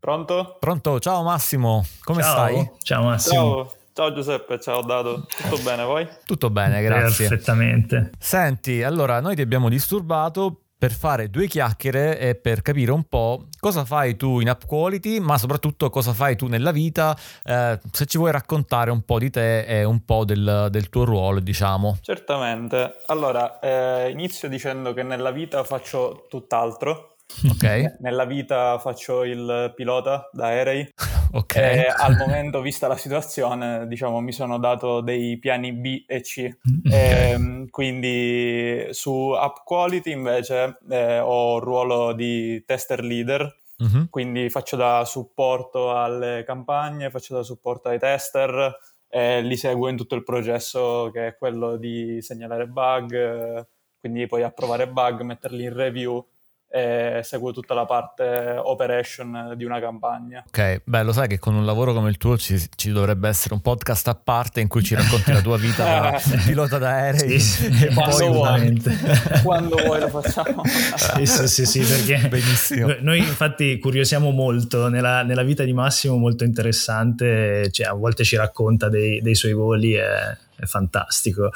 [0.00, 0.56] Pronto?
[0.58, 2.32] Pronto, ciao Massimo, come ciao.
[2.32, 2.70] stai?
[2.82, 3.42] Ciao Massimo.
[3.42, 3.77] Ciao.
[3.98, 6.08] Ciao Giuseppe, ciao Dado, tutto bene voi?
[6.24, 7.26] Tutto bene, grazie.
[7.26, 8.12] Perfettamente.
[8.16, 13.48] Senti, allora noi ti abbiamo disturbato per fare due chiacchiere e per capire un po'
[13.58, 18.06] cosa fai tu in App Quality, ma soprattutto cosa fai tu nella vita, eh, se
[18.06, 21.98] ci vuoi raccontare un po' di te e un po' del, del tuo ruolo, diciamo.
[22.00, 22.98] Certamente.
[23.06, 27.16] Allora, eh, inizio dicendo che nella vita faccio tutt'altro.
[27.50, 27.96] Ok.
[27.98, 30.52] Nella vita faccio il pilota da
[31.32, 31.40] aerei.
[31.40, 31.56] Ok.
[31.56, 36.56] E al momento, vista la situazione, diciamo, mi sono dato dei piani B e C.
[36.84, 36.98] Okay.
[36.98, 43.56] E, ehm, quindi su App Quality invece eh, ho il ruolo di tester leader.
[43.82, 44.04] Mm-hmm.
[44.10, 48.76] Quindi faccio da supporto alle campagne, faccio da supporto ai tester
[49.08, 53.66] e li seguo in tutto il processo che è quello di segnalare bug,
[54.00, 56.26] quindi poi approvare bug, metterli in review
[56.70, 60.44] e seguo tutta la parte operation di una campagna.
[60.46, 63.54] Ok, beh, lo sai che con un lavoro come il tuo ci, ci dovrebbe essere
[63.54, 67.40] un podcast a parte in cui ci racconti la tua vita da pilota d'aerei.
[67.40, 68.82] Sì, sì, quando, vuoi.
[69.42, 70.62] quando vuoi lo facciamo.
[70.64, 72.94] sì, sì, sì, sì, perché Benissimo.
[73.00, 78.36] noi infatti curiosiamo molto nella, nella, vita di Massimo, molto interessante, cioè, a volte ci
[78.36, 81.50] racconta dei, dei suoi voli e è fantastico.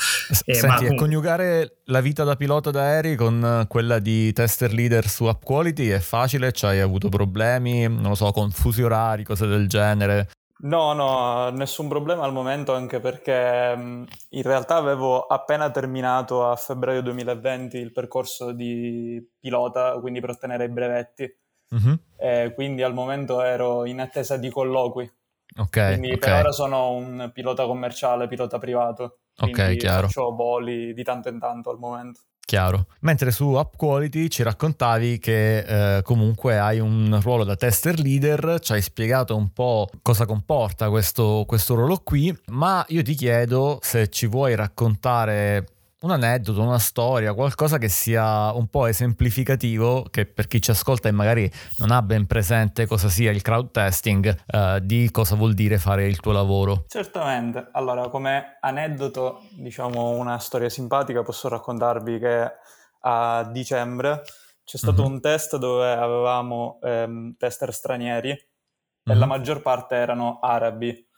[0.44, 0.94] Eh, Senti, ma...
[0.94, 5.98] coniugare la vita da pilota d'aerei con quella di tester leader su App Quality è
[5.98, 6.52] facile?
[6.52, 7.82] Ci hai avuto problemi?
[7.88, 10.30] Non lo so, confusi orari, cose del genere?
[10.62, 17.02] No, no, nessun problema al momento, anche perché in realtà avevo appena terminato a febbraio
[17.02, 21.40] 2020 il percorso di pilota, quindi per ottenere i brevetti.
[21.74, 22.52] Mm-hmm.
[22.52, 25.10] quindi al momento ero in attesa di colloqui
[25.56, 25.86] Ok.
[25.86, 26.18] Quindi okay.
[26.18, 29.18] per ora sono un pilota commerciale, pilota privato.
[29.38, 30.06] Ok, chiaro.
[30.06, 32.20] Faccio voli di tanto in tanto al momento.
[32.44, 32.86] Chiaro.
[33.00, 38.58] Mentre su App Quality ci raccontavi che eh, comunque hai un ruolo da tester leader,
[38.60, 43.78] ci hai spiegato un po' cosa comporta questo, questo ruolo qui, ma io ti chiedo
[43.80, 45.66] se ci vuoi raccontare
[46.02, 51.08] un aneddoto, una storia, qualcosa che sia un po' esemplificativo, che per chi ci ascolta
[51.08, 55.54] e magari non ha ben presente cosa sia il crowd testing, eh, di cosa vuol
[55.54, 56.84] dire fare il tuo lavoro.
[56.88, 62.52] Certamente, allora come aneddoto, diciamo una storia simpatica, posso raccontarvi che
[63.04, 64.22] a dicembre
[64.64, 65.12] c'è stato mm-hmm.
[65.12, 68.38] un test dove avevamo ehm, tester stranieri mm-hmm.
[69.04, 69.30] e la mhm.
[69.30, 71.10] maggior parte erano arabi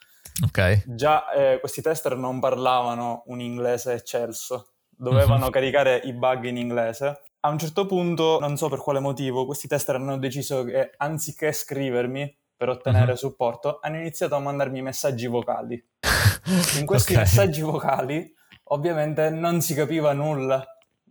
[0.42, 0.82] Okay.
[0.86, 5.50] Già eh, questi tester non parlavano un inglese eccelso, dovevano uh-huh.
[5.50, 7.22] caricare i bug in inglese.
[7.40, 11.52] A un certo punto, non so per quale motivo, questi tester hanno deciso che anziché
[11.52, 13.18] scrivermi per ottenere uh-huh.
[13.18, 15.74] supporto, hanno iniziato a mandarmi messaggi vocali.
[16.78, 17.24] In questi okay.
[17.24, 18.32] messaggi vocali,
[18.64, 20.64] ovviamente, non si capiva nulla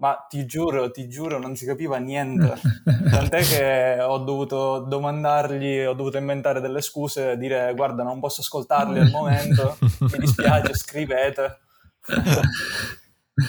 [0.03, 2.59] ma ti giuro, ti giuro, non si capiva niente.
[3.09, 8.99] Tant'è che ho dovuto domandargli, ho dovuto inventare delle scuse, dire guarda non posso ascoltarli
[8.99, 11.59] al momento, mi dispiace, scrivete.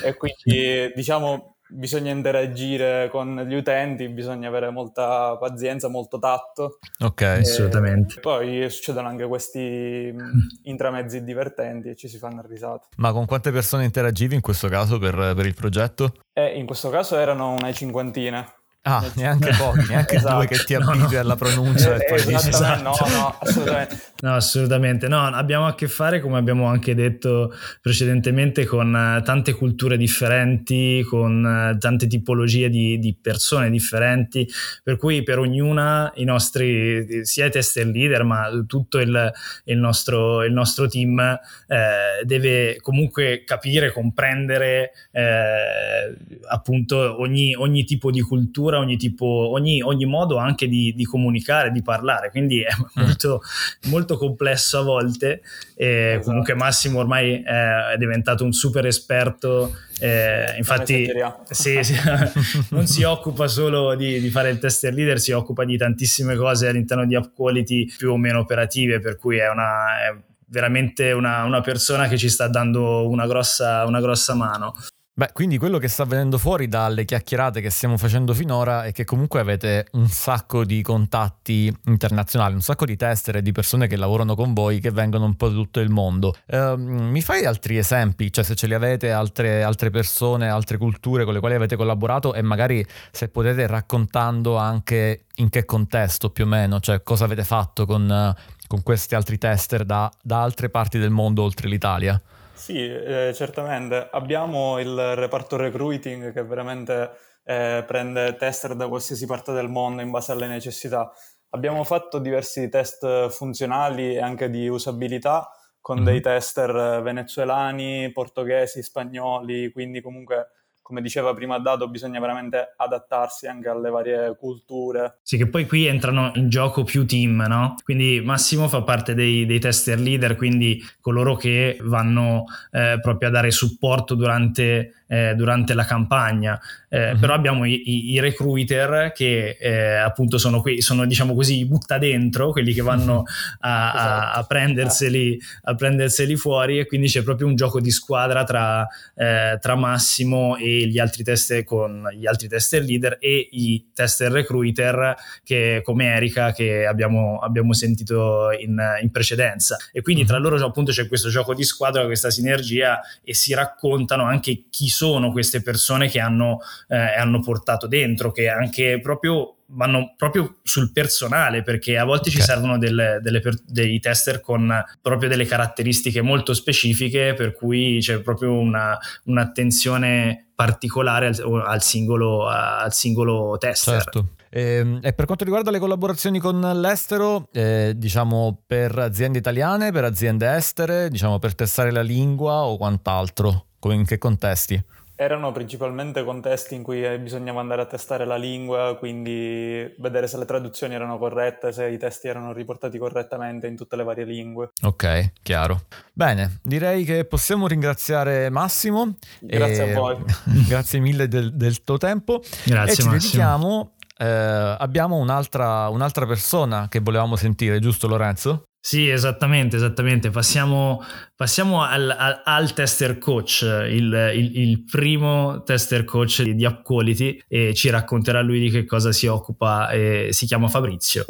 [0.02, 6.78] E quindi diciamo bisogna interagire con gli utenti, bisogna avere molta pazienza, molto tatto.
[7.00, 8.20] Ok, e assolutamente.
[8.20, 12.88] Poi succedono anche questi mm, intramezzi divertenti e ci si fanno risate.
[12.96, 16.14] Ma con quante persone interagivi in questo caso per, per il progetto?
[16.32, 18.46] Eh, in questo caso erano una cinquantina.
[18.86, 20.34] Ah, neanche pochi, neanche esatto.
[20.34, 21.18] due che ti abitui no, no.
[21.18, 22.82] alla pronuncia eh, e dici esatto.
[22.82, 23.98] no, no, assolutamente.
[24.20, 25.08] No, assolutamente.
[25.08, 31.02] No, abbiamo a che fare, come abbiamo anche detto precedentemente, con uh, tante culture differenti,
[31.08, 34.46] con uh, tante tipologie di, di, persone differenti,
[34.82, 39.32] per cui per ognuna i nostri, sia i tester leader, ma tutto il,
[39.64, 46.14] il, nostro, il nostro, team eh, deve comunque capire, comprendere eh,
[46.48, 51.04] appunto ogni, ogni tipo di cultura cultura, ogni tipo, ogni, ogni modo anche di, di,
[51.04, 53.02] comunicare, di parlare, quindi è mm.
[53.04, 53.40] molto,
[53.86, 55.42] molto complesso a volte.
[55.76, 56.24] E esatto.
[56.26, 59.76] Comunque Massimo ormai è diventato un super esperto.
[60.00, 61.08] Eh, infatti,
[61.50, 61.94] sì, sì,
[62.70, 66.68] non si occupa solo di, di, fare il tester leader, si occupa di tantissime cose
[66.68, 71.44] all'interno di app quality più o meno operative, per cui è, una, è veramente una,
[71.44, 74.74] una, persona che ci sta dando una grossa, una grossa mano.
[75.16, 79.04] Beh, quindi quello che sta venendo fuori dalle chiacchierate che stiamo facendo finora è che
[79.04, 83.94] comunque avete un sacco di contatti internazionali, un sacco di tester e di persone che
[83.94, 86.34] lavorano con voi che vengono un po' da tutto il mondo.
[86.46, 88.32] Uh, mi fai altri esempi?
[88.32, 92.34] Cioè se ce li avete altre, altre, persone, altre culture con le quali avete collaborato
[92.34, 97.44] e magari se potete raccontando anche in che contesto più o meno, cioè cosa avete
[97.44, 98.34] fatto con,
[98.66, 102.20] con questi altri tester da, da altre parti del mondo oltre l'Italia?
[102.64, 104.08] Sì, eh, certamente.
[104.10, 107.10] Abbiamo il reparto recruiting che veramente
[107.44, 111.12] eh, prende tester da qualsiasi parte del mondo in base alle necessità.
[111.50, 116.04] Abbiamo fatto diversi test funzionali e anche di usabilità con mm-hmm.
[116.06, 123.70] dei tester venezuelani, portoghesi, spagnoli, quindi comunque come diceva prima Dato, bisogna veramente adattarsi anche
[123.70, 125.16] alle varie culture.
[125.22, 127.76] Sì, che poi qui entrano in gioco più team, no?
[127.82, 133.32] Quindi Massimo fa parte dei, dei tester leader, quindi coloro che vanno eh, proprio a
[133.32, 136.60] dare supporto durante eh, durante la campagna.
[136.88, 137.18] Eh, uh-huh.
[137.18, 141.98] Però abbiamo i, i, i recruiter che eh, appunto sono, qui, sono diciamo così butta
[141.98, 143.24] dentro, quelli che vanno
[143.60, 144.38] a, a, esatto.
[144.38, 149.58] a, prenderseli, a, prenderseli, fuori e quindi c'è proprio un gioco di squadra tra, eh,
[149.60, 155.14] tra Massimo e gli altri tester con gli altri tester leader e i tester recruiter
[155.42, 159.76] che, come Erika che abbiamo, abbiamo sentito in, in, precedenza.
[159.92, 164.24] E quindi tra loro appunto c'è questo gioco di squadra, questa sinergia e si raccontano
[164.24, 166.58] anche chi sono queste persone che hanno,
[166.88, 172.40] eh, hanno portato dentro, che anche proprio vanno proprio sul personale perché a volte okay.
[172.40, 178.20] ci servono delle, delle dei tester con proprio delle caratteristiche molto specifiche per cui c'è
[178.20, 183.94] proprio una, un'attenzione particolare al, al, singolo, al singolo tester.
[183.94, 184.28] Certo.
[184.50, 189.90] E, ehm, e, per quanto riguarda le collaborazioni con l'estero, eh, diciamo per aziende italiane,
[189.90, 193.66] per aziende estere, diciamo per testare la lingua o quant'altro?
[193.84, 194.82] In che contesti?
[195.16, 200.38] Erano principalmente contesti in cui eh, bisognava andare a testare la lingua, quindi vedere se
[200.38, 204.72] le traduzioni erano corrette, se i testi erano riportati correttamente in tutte le varie lingue.
[204.82, 205.82] Ok, chiaro.
[206.12, 209.16] Bene, direi che possiamo ringraziare Massimo.
[209.40, 210.16] Grazie a voi.
[210.66, 212.42] grazie mille del, del, tuo tempo.
[212.64, 213.12] Grazie e ci Massimo.
[213.12, 213.92] dedichiamo.
[214.16, 218.64] Eh, abbiamo un'altra, un'altra persona che volevamo sentire, giusto Lorenzo?
[218.86, 220.28] Sì, esattamente, esattamente.
[220.28, 221.02] Passiamo,
[221.34, 227.42] passiamo al, al, al, tester coach, il, il, il, primo tester coach di App Quality
[227.48, 229.88] e ci racconterà lui di che cosa si occupa.
[229.88, 231.24] E si chiama Fabrizio.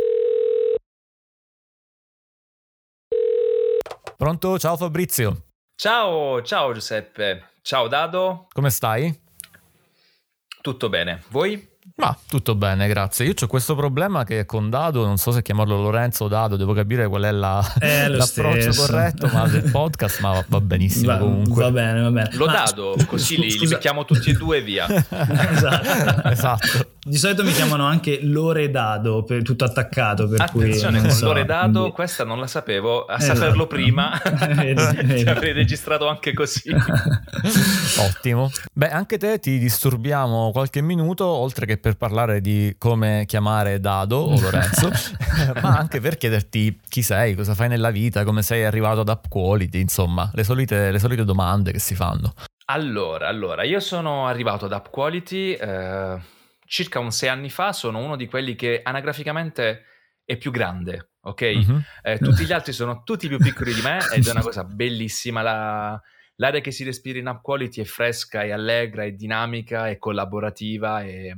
[4.16, 4.58] Pronto?
[4.58, 5.44] Ciao Fabrizio.
[5.76, 7.50] Ciao, ciao Giuseppe.
[7.62, 8.48] Ciao Dado.
[8.52, 9.16] Come stai?
[10.60, 11.22] Tutto bene.
[11.28, 11.73] Voi?
[11.96, 13.24] Ma tutto bene, grazie.
[13.24, 16.72] Io ho questo problema che con Dado, non so se chiamarlo Lorenzo o Dado, devo
[16.72, 18.86] capire qual è la, è l'approccio stesso.
[18.86, 21.62] corretto, ma del podcast, ma va, benissimo va, comunque.
[21.62, 22.30] Va bene, va bene.
[22.32, 24.88] Lo ma, Dado, così li, li, mettiamo tutti e due via.
[24.90, 26.28] esatto.
[26.30, 26.88] esatto.
[27.06, 30.26] Di solito mi chiamano anche Loredado, per, tutto attaccato.
[30.26, 31.92] Per Attenzione, cui, con so, Loredado, quindi...
[31.92, 33.04] questa non la sapevo.
[33.04, 33.38] A esatto.
[33.38, 36.74] saperlo prima, ti avrei registrato anche così.
[37.98, 38.50] Ottimo.
[38.72, 44.16] Beh, anche te ti disturbiamo qualche minuto, oltre che per parlare di come chiamare Dado
[44.16, 44.88] o Lorenzo,
[45.60, 49.28] ma anche per chiederti chi sei, cosa fai nella vita, come sei arrivato ad Up
[49.28, 52.32] Quality, insomma, le solite, le solite domande che si fanno.
[52.68, 56.18] Allora, allora, io sono arrivato ad Up Quality eh,
[56.64, 59.82] circa un sei anni fa, sono uno di quelli che anagraficamente
[60.24, 61.42] è più grande, ok?
[61.42, 61.78] Mm-hmm.
[62.00, 65.42] Eh, tutti gli altri sono tutti più piccoli di me ed è una cosa bellissima.
[65.42, 66.02] La,
[66.36, 71.02] l'aria che si respira in Up Quality è fresca, è allegra, è dinamica, è collaborativa,
[71.02, 71.30] è,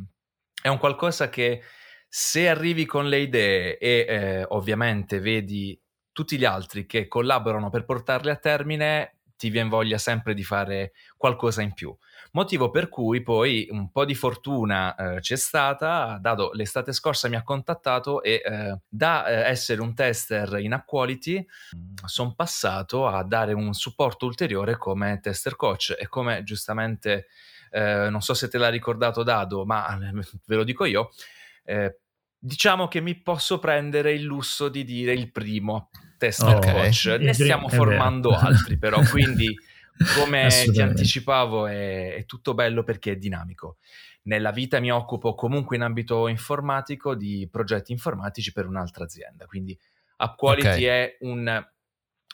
[0.66, 1.62] è un qualcosa che
[2.08, 7.84] se arrivi con le idee e eh, ovviamente vedi tutti gli altri che collaborano per
[7.84, 11.96] portarle a termine, ti viene voglia sempre di fare qualcosa in più.
[12.32, 17.36] Motivo per cui poi un po' di fortuna eh, c'è stata, dato l'estate scorsa mi
[17.36, 21.46] ha contattato e eh, da eh, essere un tester in Up Quality
[22.04, 27.28] sono passato a dare un supporto ulteriore come tester coach e come giustamente,
[27.76, 29.98] eh, non so se te l'ha ricordato Dado, ma
[30.46, 31.10] ve lo dico io,
[31.64, 31.98] eh,
[32.38, 36.72] diciamo che mi posso prendere il lusso di dire il primo tester okay.
[36.72, 39.54] coach, ne stiamo formando altri però, quindi
[40.18, 43.76] come ti anticipavo è, è, tutto bello perché è dinamico.
[44.22, 49.78] Nella vita mi occupo comunque in ambito informatico di progetti informatici per un'altra azienda, quindi
[50.16, 50.82] Up Quality okay.
[50.84, 51.66] è un,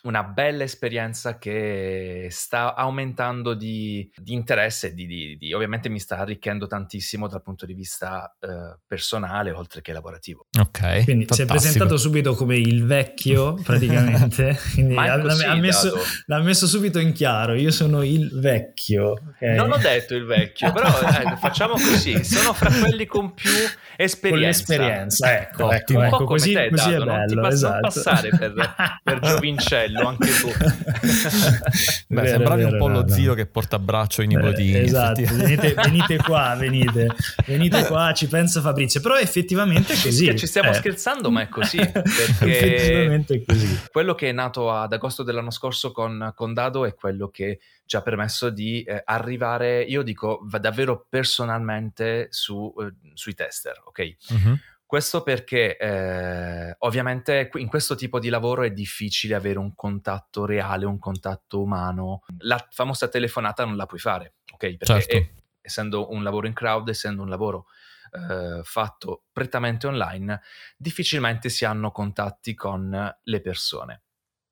[0.03, 6.19] una bella esperienza che sta aumentando di, di interesse, di, di, di, ovviamente mi sta
[6.19, 10.47] arricchendo tantissimo dal punto di vista eh, personale oltre che lavorativo.
[10.59, 11.05] Ok.
[11.05, 11.35] Quindi fantastico.
[11.35, 15.95] si è presentato subito come il vecchio praticamente, quindi ha, così, ha, messo,
[16.27, 19.13] l'ha, messo, subito in chiaro, io sono il vecchio.
[19.37, 19.55] Okay.
[19.55, 23.51] Non ho detto il vecchio, però eh, facciamo così, sono fra quelli con più
[23.97, 24.29] esperienza.
[24.29, 27.41] Con l'esperienza, ecco, ecco, ecco po' così, te, così Dado, è bello.
[27.41, 27.81] Non ti esatto.
[27.81, 29.19] passare per, per
[29.93, 30.49] giovincello anche tu.
[32.13, 33.09] Beh, vero, sembravi vero, un po' no, lo no.
[33.09, 34.73] zio che porta a braccio i nipotini.
[34.73, 37.09] Eh, esatto, venite, venite, qua, venite,
[37.47, 39.01] venite qua, ci pensa Fabrizio.
[39.01, 40.37] Però effettivamente è così.
[40.37, 40.75] Ci stiamo eh.
[40.75, 41.79] scherzando, ma è così.
[41.81, 43.81] effettivamente è così.
[43.91, 47.97] Quello che è nato ad agosto dell'anno scorso con, con Dado è quello che ci
[47.97, 54.15] ha permesso di eh, arrivare, io dico davvero personalmente su, eh, sui tester, ok?
[54.31, 54.59] Uh-huh.
[54.93, 60.85] Questo perché eh, ovviamente in questo tipo di lavoro è difficile avere un contatto reale,
[60.85, 62.25] un contatto umano.
[62.41, 64.59] La famosa telefonata non la puoi fare, ok?
[64.59, 65.17] Perché certo.
[65.17, 65.31] è,
[65.63, 67.69] essendo un lavoro in crowd, essendo un lavoro
[68.13, 70.43] eh, fatto prettamente online,
[70.77, 74.03] difficilmente si hanno contatti con le persone.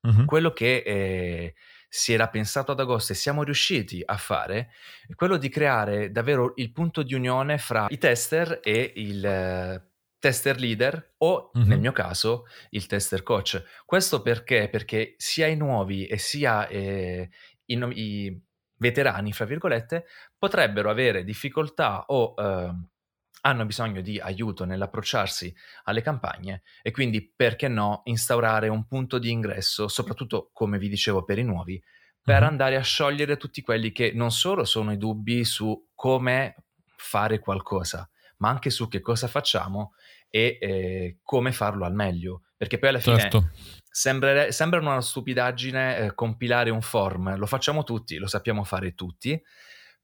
[0.00, 0.24] Uh-huh.
[0.24, 1.54] Quello che eh,
[1.86, 4.70] si era pensato ad agosto e siamo riusciti a fare
[5.06, 9.88] è quello di creare davvero il punto di unione fra i tester e il
[10.20, 11.68] tester leader o mm-hmm.
[11.68, 13.60] nel mio caso il tester coach.
[13.84, 14.68] Questo perché?
[14.68, 17.30] Perché sia i nuovi e sia eh,
[17.64, 18.42] i, i,
[18.76, 20.06] veterani, fra virgolette,
[20.38, 22.74] potrebbero avere difficoltà o eh,
[23.42, 25.54] hanno bisogno di aiuto nell'approcciarsi
[25.84, 31.24] alle campagne e quindi perché no instaurare un punto di ingresso, soprattutto come vi dicevo
[31.24, 31.82] per i nuovi,
[32.22, 32.48] per mm-hmm.
[32.48, 36.54] andare a sciogliere tutti quelli che non solo sono i dubbi su come
[36.96, 38.08] fare qualcosa,
[38.40, 39.94] ma anche su che cosa facciamo
[40.28, 42.42] e eh, come farlo al meglio.
[42.56, 43.50] Perché poi alla fine certo.
[43.90, 49.40] sembra, sembra una stupidaggine eh, compilare un form, lo facciamo tutti, lo sappiamo fare tutti,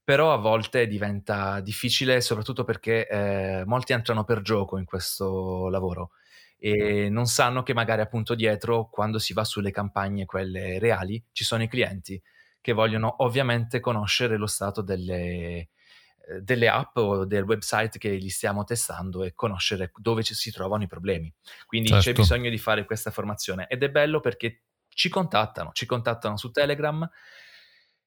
[0.03, 6.11] però a volte diventa difficile, soprattutto perché eh, molti entrano per gioco in questo lavoro
[6.59, 11.43] e non sanno che magari appunto dietro, quando si va sulle campagne, quelle reali, ci
[11.43, 12.19] sono i clienti
[12.59, 15.69] che vogliono ovviamente conoscere lo stato delle,
[16.41, 20.83] delle app o del website che li stiamo testando e conoscere dove ci si trovano
[20.83, 21.33] i problemi.
[21.65, 22.03] Quindi certo.
[22.03, 26.51] c'è bisogno di fare questa formazione ed è bello perché ci contattano, ci contattano su
[26.51, 27.07] Telegram.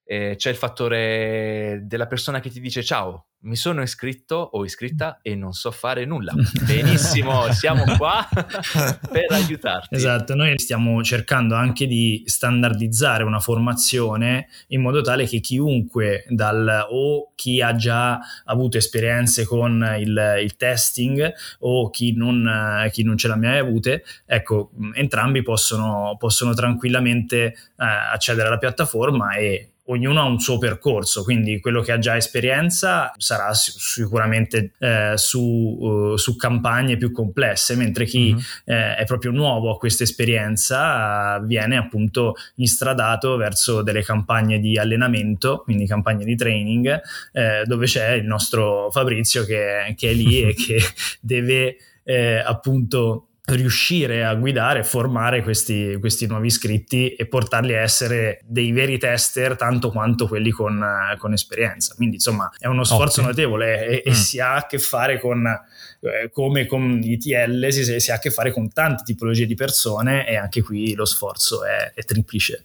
[0.05, 5.21] Eh, c'è il fattore della persona che ti dice ciao, mi sono iscritto o iscritta
[5.23, 6.33] e non so fare nulla.
[6.67, 8.27] Benissimo, siamo qua
[9.11, 9.95] per aiutarti.
[9.95, 16.87] Esatto, noi stiamo cercando anche di standardizzare una formazione in modo tale che chiunque dal
[16.91, 23.17] o chi ha già avuto esperienze con il, il testing o chi non, chi non
[23.17, 30.21] ce l'ha mai avute, ecco, entrambi possono, possono tranquillamente eh, accedere alla piattaforma e ognuno
[30.21, 36.17] ha un suo percorso, quindi quello che ha già esperienza sarà sicuramente eh, su, uh,
[36.17, 38.43] su, campagne più complesse, mentre chi mm-hmm.
[38.65, 44.79] eh, è proprio nuovo a questa esperienza uh, viene appunto instradato verso delle campagne di
[44.79, 47.01] allenamento, quindi campagne di training,
[47.33, 50.79] eh, dove c'è il nostro Fabrizio che, che è lì e che
[51.21, 57.81] deve eh, appunto riuscire a guidare e formare questi, questi, nuovi iscritti e portarli a
[57.81, 60.85] essere dei veri tester tanto quanto quelli con,
[61.19, 61.95] con esperienza.
[61.95, 63.27] Quindi insomma è uno sforzo Ottimo.
[63.29, 64.15] notevole e, e mm.
[64.15, 68.31] si ha a che fare con, eh, come con ITL, si, si, ha a che
[68.31, 72.65] fare con tante tipologie di persone e anche qui lo sforzo è, è triplice.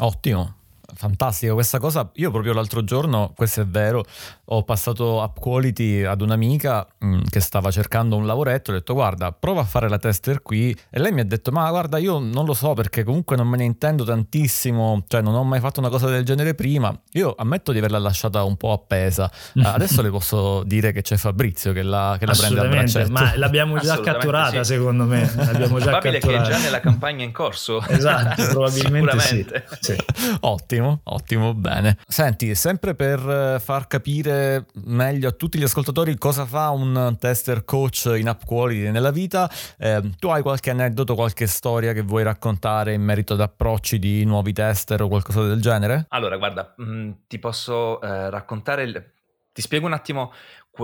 [0.00, 0.58] Ottimo,
[0.94, 2.10] Fantastica questa cosa.
[2.14, 4.04] Io proprio l'altro giorno, questo è vero,
[4.46, 8.94] ho passato App Quality ad un'amica mh, mm, che stava cercando un lavoretto, ho detto
[8.94, 12.18] guarda, prova a fare la tester qui e lei mi ha detto ma guarda io
[12.18, 15.78] non lo so perché comunque non me ne intendo tantissimo, cioè non ho mai fatto
[15.80, 16.98] una cosa del genere prima.
[17.12, 19.30] Io ammetto di averla lasciata un po' appesa.
[19.52, 23.10] Uh, adesso le posso dire che c'è Fabrizio che la, che la prende a braccetto.
[23.10, 24.72] Ma l'abbiamo già catturata sì.
[24.72, 25.30] secondo me.
[25.36, 26.44] L'abbiamo già Probabile catturata.
[26.44, 27.84] che è già nella campagna in corso.
[27.86, 29.46] Esatto, probabilmente sì.
[29.80, 29.96] sì.
[30.40, 31.98] Ottimo Ottimo, ottimo, bene.
[32.06, 37.64] Senti, sempre per eh, far capire meglio a tutti gli ascoltatori cosa fa un tester
[37.64, 42.22] coach in app quality nella vita, eh, tu hai qualche aneddoto, qualche storia che vuoi
[42.22, 46.06] raccontare in merito ad approcci di nuovi tester o qualcosa del genere?
[46.10, 49.12] Allora, guarda, mh, mm, ti posso eh, raccontare, il...
[49.52, 50.32] ti spiego un attimo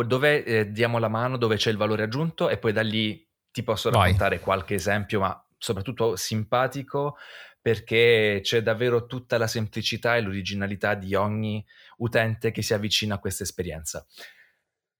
[0.07, 3.63] dove eh, diamo la mano, dove c'è il valore aggiunto e poi da lì ti
[3.63, 4.45] posso raccontare Vai.
[4.45, 7.17] qualche esempio, ma soprattutto simpatico
[7.65, 11.65] perché c'è davvero tutta la semplicità e l'originalità di ogni
[11.97, 14.07] utente che si avvicina a questa esperienza.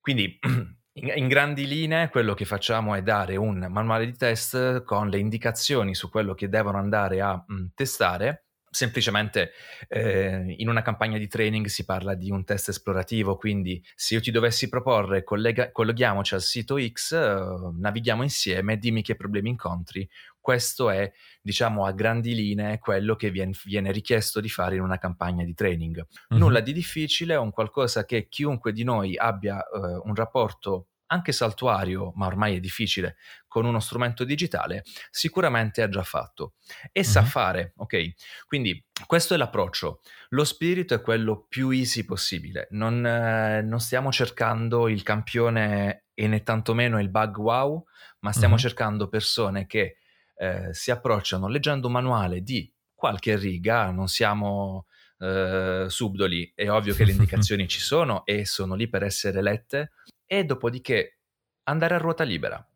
[0.01, 0.39] Quindi,
[0.95, 5.95] in, grandi linee, quello che facciamo è dare un manuale di test con le indicazioni
[5.95, 8.45] su quello che devono andare a mh, testare
[8.75, 9.53] semplicemente
[9.89, 14.21] eh, in una campagna di training si parla di un test esplorativo, quindi se io
[14.21, 20.09] ti dovessi proporre collega- colleghiamoci al sito X, uh, navighiamo insieme, dimmi che problemi incontri,
[20.45, 24.99] questo è, diciamo, a grandi linee quello che viene, viene richiesto di fare in una
[24.99, 25.97] campagna di training.
[25.97, 26.43] Mm-hmm.
[26.43, 31.33] Nulla di difficile, è un qualcosa che chiunque di noi abbia uh, un rapporto anche
[31.33, 33.17] saltuario, ma ormai è difficile,
[33.49, 36.57] con uno strumento digitale, sicuramente ha già fatto
[36.93, 37.07] e uh-huh.
[37.07, 38.45] sa fare, ok?
[38.47, 40.03] Quindi questo è l'approccio.
[40.31, 42.67] Lo spirito è quello più easy possibile.
[42.73, 47.83] Non, eh, non stiamo cercando il campione e né tantomeno il bug wow,
[48.21, 48.61] ma stiamo uh-huh.
[48.61, 49.97] cercando persone che
[50.45, 54.87] eh, si approcciano leggendo un manuale di qualche riga, non siamo
[55.19, 59.93] eh, subdoli, è ovvio che le indicazioni ci sono e sono lì per essere lette
[60.27, 61.21] e dopodiché
[61.65, 62.67] andare a ruota libera,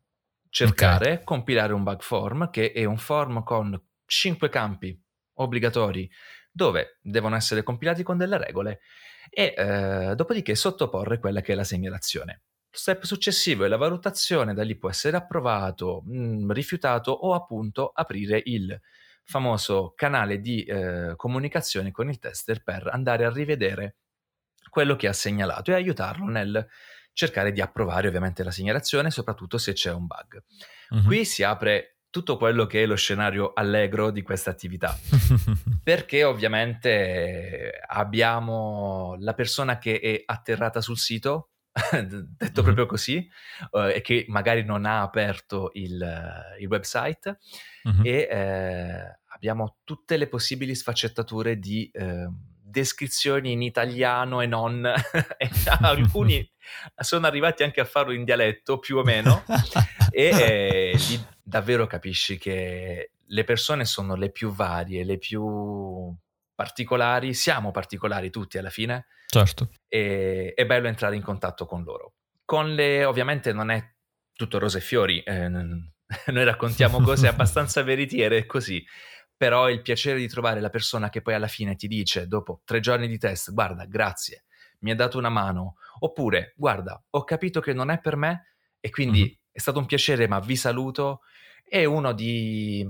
[0.49, 1.25] cercare, okay.
[1.25, 4.99] compilare un bug form che è un form con 5 campi
[5.35, 6.11] obbligatori
[6.51, 8.81] dove devono essere compilati con delle regole
[9.31, 12.43] e eh, dopodiché sottoporre quella che è la segnalazione.
[12.71, 17.91] Step successivo è la valutazione, da lì può essere approvato, mh, mm, rifiutato o appunto
[17.93, 18.79] aprire il
[19.25, 23.97] famoso canale di eh, comunicazione con il tester per andare a rivedere
[24.71, 26.67] quello che ha segnalato e aiutarlo nel
[27.13, 30.43] cercare di approvare ovviamente la segnalazione, soprattutto se c'è un bug.
[30.91, 31.05] Uh-huh.
[31.05, 34.97] Qui si apre tutto quello che è lo scenario allegro di questa attività,
[35.83, 41.51] perché ovviamente abbiamo la persona che è atterrata sul sito,
[42.03, 42.65] detto uh-huh.
[42.65, 43.29] proprio così,
[43.71, 47.39] uh, e che magari non ha aperto il, uh, il website,
[47.85, 48.03] uh-huh.
[48.03, 51.91] e eh, abbiamo tutte le possibili sfaccettature di...
[51.93, 52.29] Eh,
[52.69, 55.51] descrizioni in italiano e non, e
[55.81, 56.47] alcuni
[56.99, 59.43] sono arrivati anche a farlo in dialetto più o meno
[60.11, 60.29] e
[60.93, 66.15] eh, lì davvero capisci che le persone sono le più varie, le più
[66.59, 69.07] particolari, siamo particolari tutti alla fine.
[69.29, 69.71] Certo.
[69.87, 72.15] E è bello entrare in contatto con loro.
[72.45, 73.81] Con le, ovviamente non è
[74.33, 78.85] tutto rose e fiori, eh, noi raccontiamo cose abbastanza veritiere così,
[79.37, 82.81] però il piacere di trovare la persona che poi alla fine ti dice, dopo tre
[82.81, 84.47] giorni di test, guarda, grazie,
[84.81, 88.91] mi ha dato una mano, oppure, guarda, ho capito che non è per me e
[88.91, 89.33] quindi mm-hmm.
[89.53, 91.21] è stato un piacere, ma vi saluto,
[91.63, 92.85] è uno di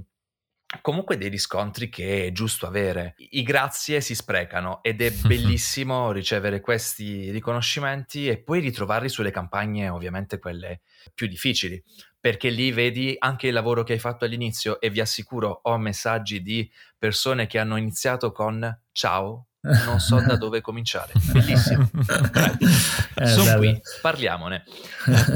[0.82, 3.14] comunque dei riscontri che è giusto avere.
[3.16, 9.88] I grazie si sprecano ed è bellissimo ricevere questi riconoscimenti e poi ritrovarli sulle campagne,
[9.88, 10.80] ovviamente quelle
[11.14, 11.82] più difficili,
[12.20, 16.42] perché lì vedi anche il lavoro che hai fatto all'inizio e vi assicuro ho messaggi
[16.42, 19.44] di persone che hanno iniziato con ciao.
[19.60, 21.12] Non so da dove cominciare.
[21.32, 21.90] Bellissimo.
[23.20, 24.62] Eh, Sono qui, parliamone.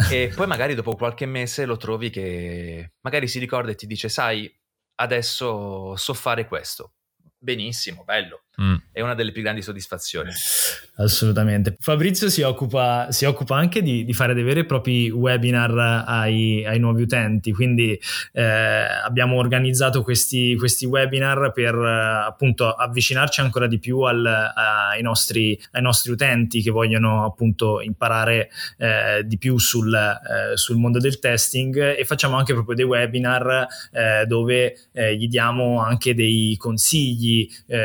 [0.09, 4.09] e poi magari dopo qualche mese lo trovi che magari si ricorda e ti dice,
[4.09, 4.49] sai,
[4.97, 6.93] adesso so fare questo.
[7.43, 8.43] Benissimo, bello.
[8.61, 8.75] Mm.
[8.93, 10.31] È una delle più grandi soddisfazioni.
[10.97, 11.75] Assolutamente.
[11.81, 16.65] Fabrizio si occupa, si occupa anche di, di, fare dei veri e propri webinar ai,
[16.65, 17.99] ai nuovi utenti, quindi
[18.33, 25.01] eh, abbiamo organizzato questi, questi webinar per eh, appunto avvicinarci ancora di più al, ai,
[25.01, 30.99] nostri, ai, nostri, utenti che vogliono appunto imparare eh, di più sul, eh, sul, mondo
[30.99, 36.55] del testing e facciamo anche proprio dei webinar eh, dove eh, gli diamo anche dei
[36.59, 37.32] consigli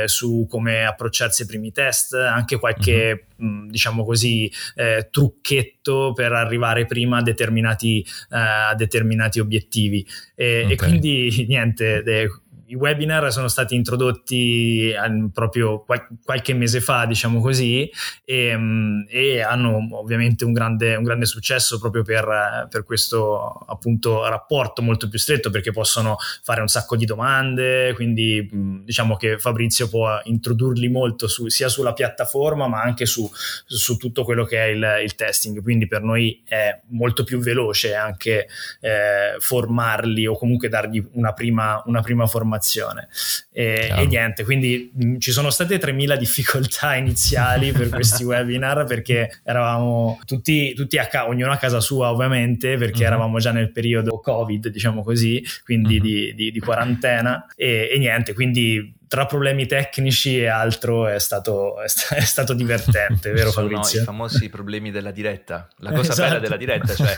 [0.06, 3.66] su come come approcciarsi ai primi test, anche qualche, mm-hmm.
[3.66, 10.06] mh, diciamo così, eh, trucchetto per arrivare prima a determinati, eh, a determinati obiettivi.
[10.36, 10.72] E, okay.
[10.72, 12.28] e quindi niente, de,
[12.68, 14.94] i webinar sono stati introdotti
[15.34, 15.86] proprio
[16.24, 17.90] qualche mese fa, diciamo così,
[18.26, 24.28] e, mm, e hanno ovviamente un grande, un grande successo proprio per, per, questo appunto
[24.28, 29.38] rapporto molto più stretto perché possono fare un sacco di domande, quindi mm, diciamo che
[29.38, 33.30] Fabrizio può introdurli molto su, sia sulla piattaforma ma anche su,
[33.66, 37.96] su tutto quello che è il, il, testing, quindi per noi è molto più veloce
[37.96, 38.48] anche
[38.82, 43.08] eh, formarli o comunque dargli una prima, una prima formazione formazione.
[43.52, 48.86] E, e niente, quindi mh, mm, ci sono state 3.000 difficoltà iniziali per questi webinar
[48.86, 53.08] perché eravamo tutti, tutti a casa, ognuno a casa sua ovviamente, perché uh-huh.
[53.08, 56.04] eravamo già nel periodo Covid, diciamo così, quindi uh-huh.
[56.04, 61.80] di, di, di, quarantena e, e niente, quindi tra problemi tecnici e altro è stato,
[61.82, 64.02] è stato divertente, vero Sono Fabrizio?
[64.02, 65.68] i famosi problemi della diretta.
[65.78, 66.28] La cosa esatto.
[66.28, 67.16] bella della diretta, cioè...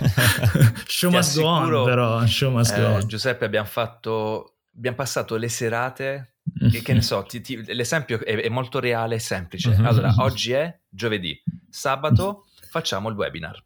[0.86, 2.26] show must go on, però.
[2.26, 3.08] Show must eh, go on.
[3.08, 6.36] Giuseppe, abbiamo fatto abbiamo passato le serate,
[6.72, 9.76] e che ne so, ti, ti, l'esempio è, è, molto reale e semplice.
[9.76, 9.86] Mhm.
[9.86, 13.64] Allora, oggi è giovedì, sabato facciamo il webinar.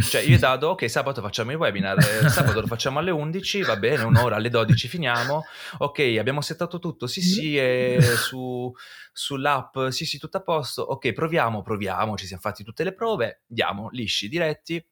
[0.00, 3.62] Cioè io e Dado, ok, sabato facciamo il webinar, eh, sabato lo facciamo alle 11,
[3.62, 5.44] va bene, un'ora, alle 12 finiamo,
[5.78, 8.72] ok, abbiamo settato tutto, sì sì, e su,
[9.12, 13.42] sull'app, sì sì, tutto a posto, ok, proviamo, proviamo, ci siamo fatti tutte le prove,
[13.48, 14.84] andiamo lisci, diretti,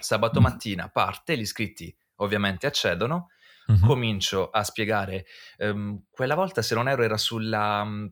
[0.00, 3.28] sabato mattina parte, gli iscritti ovviamente accedono,
[3.70, 3.86] mm-hmm.
[3.86, 5.26] comincio a spiegare.
[5.58, 8.10] Um, quella volta, se non ero, era sulla um,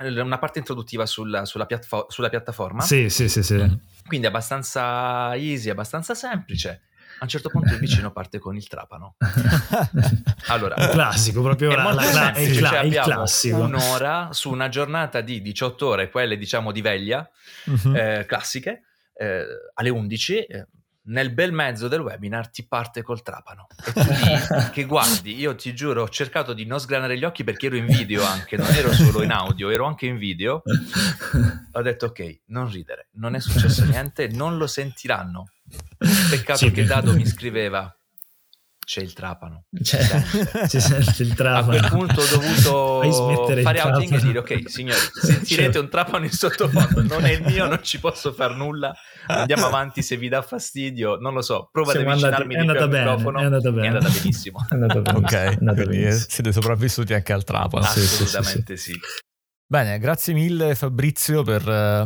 [0.00, 2.82] una parte introduttiva sulla, sulla, piattafo- sulla piattaforma.
[2.82, 3.80] Sì, sì, sì, sì.
[4.06, 6.82] Quindi abbastanza easy, abbastanza semplice.
[7.20, 9.16] A un certo punto il vicino parte con il trapano.
[10.50, 13.58] Allora, il classico, proprio la, la, la, il, cla- cioè il classico.
[13.58, 17.28] Un'ora su una giornata di 18 ore, quelle diciamo di veglia,
[17.66, 17.94] uh-huh.
[17.94, 18.84] eh, classiche,
[19.14, 20.66] eh, alle 11, eh,
[21.08, 23.66] nel bel mezzo del webinar ti parte col trapano.
[23.84, 27.44] E tu lì che guardi, io ti giuro, ho cercato di non sgranare gli occhi
[27.44, 30.62] perché ero in video anche, non ero solo in audio, ero anche in video.
[31.72, 35.50] Ho detto ok, non ridere, non è successo niente, non lo sentiranno.
[36.30, 37.94] Peccato sì, che Dado mi scriveva
[38.88, 39.64] c'è il trapano.
[39.82, 39.98] C'è,
[40.66, 41.76] c'è sempre il trapano.
[41.76, 45.82] A quel punto ho dovuto fare outing e dire ok signori, sentirete cioè.
[45.82, 48.94] un trapano in sottofondo, non è il mio, non ci posso fare nulla,
[49.26, 52.98] andiamo avanti se vi dà fastidio, non lo so, prova ad avvicinarmi andati, di più
[52.98, 53.40] al microfono.
[53.40, 53.84] È andata bene.
[53.84, 54.66] È andata benissimo.
[54.66, 55.26] È andata benissimo.
[55.26, 57.84] ok, è andata siete sopravvissuti anche al trapano.
[57.84, 58.92] Assolutamente sì.
[58.92, 58.98] sì.
[58.98, 59.00] sì.
[59.70, 61.62] Bene, grazie mille Fabrizio per,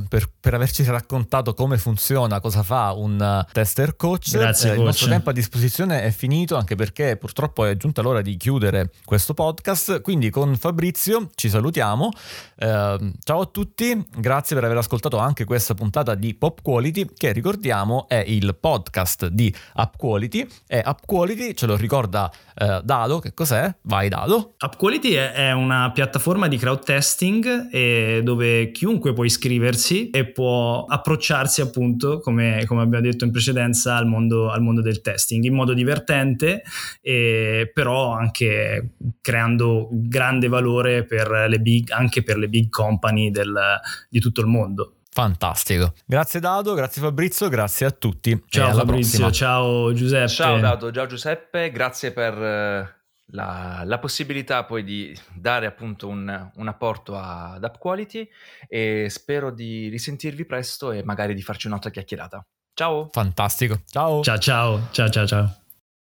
[0.08, 4.32] per, per, averci raccontato come funziona, cosa fa un tester coach.
[4.32, 4.78] Grazie, eh, coach.
[4.80, 8.90] Il nostro tempo a disposizione è finito anche perché purtroppo è giunta l'ora di chiudere
[9.04, 12.10] questo podcast, quindi con Fabrizio ci salutiamo.
[12.56, 17.30] Eh, ciao a tutti, grazie per aver ascoltato anche questa puntata di Pop Quality che
[17.30, 23.20] ricordiamo è il podcast di Up Quality e Up Quality ce lo ricorda eh, Dado,
[23.20, 23.72] che cos'è?
[23.82, 24.54] Vai Dado.
[24.58, 27.50] Up Quality è, è una piattaforma di crowd testing
[28.22, 34.06] dove chiunque può iscriversi e può approcciarsi appunto, come, come abbiamo detto in precedenza, al
[34.06, 36.62] mondo, al mondo del testing in modo divertente,
[37.00, 43.54] e però anche creando grande valore per le big, anche per le big company del,
[44.08, 44.94] di tutto il mondo.
[45.14, 45.92] Fantastico.
[46.06, 48.44] Grazie Dado, grazie Fabrizio, grazie a tutti.
[48.48, 49.30] Ciao Fabrizio, prossima.
[49.30, 50.28] ciao Giuseppe.
[50.28, 53.01] Ciao Dado, ciao Giuseppe, grazie per eh,
[53.32, 58.28] la, la, possibilità poi di dare appunto un, un apporto ad App Quality
[58.68, 62.44] e spero di risentirvi presto e magari di farci un'altra chiacchierata.
[62.74, 63.08] Ciao!
[63.12, 64.22] Fantastico, ciao!
[64.22, 65.61] Ciao ciao, ciao ciao ciao!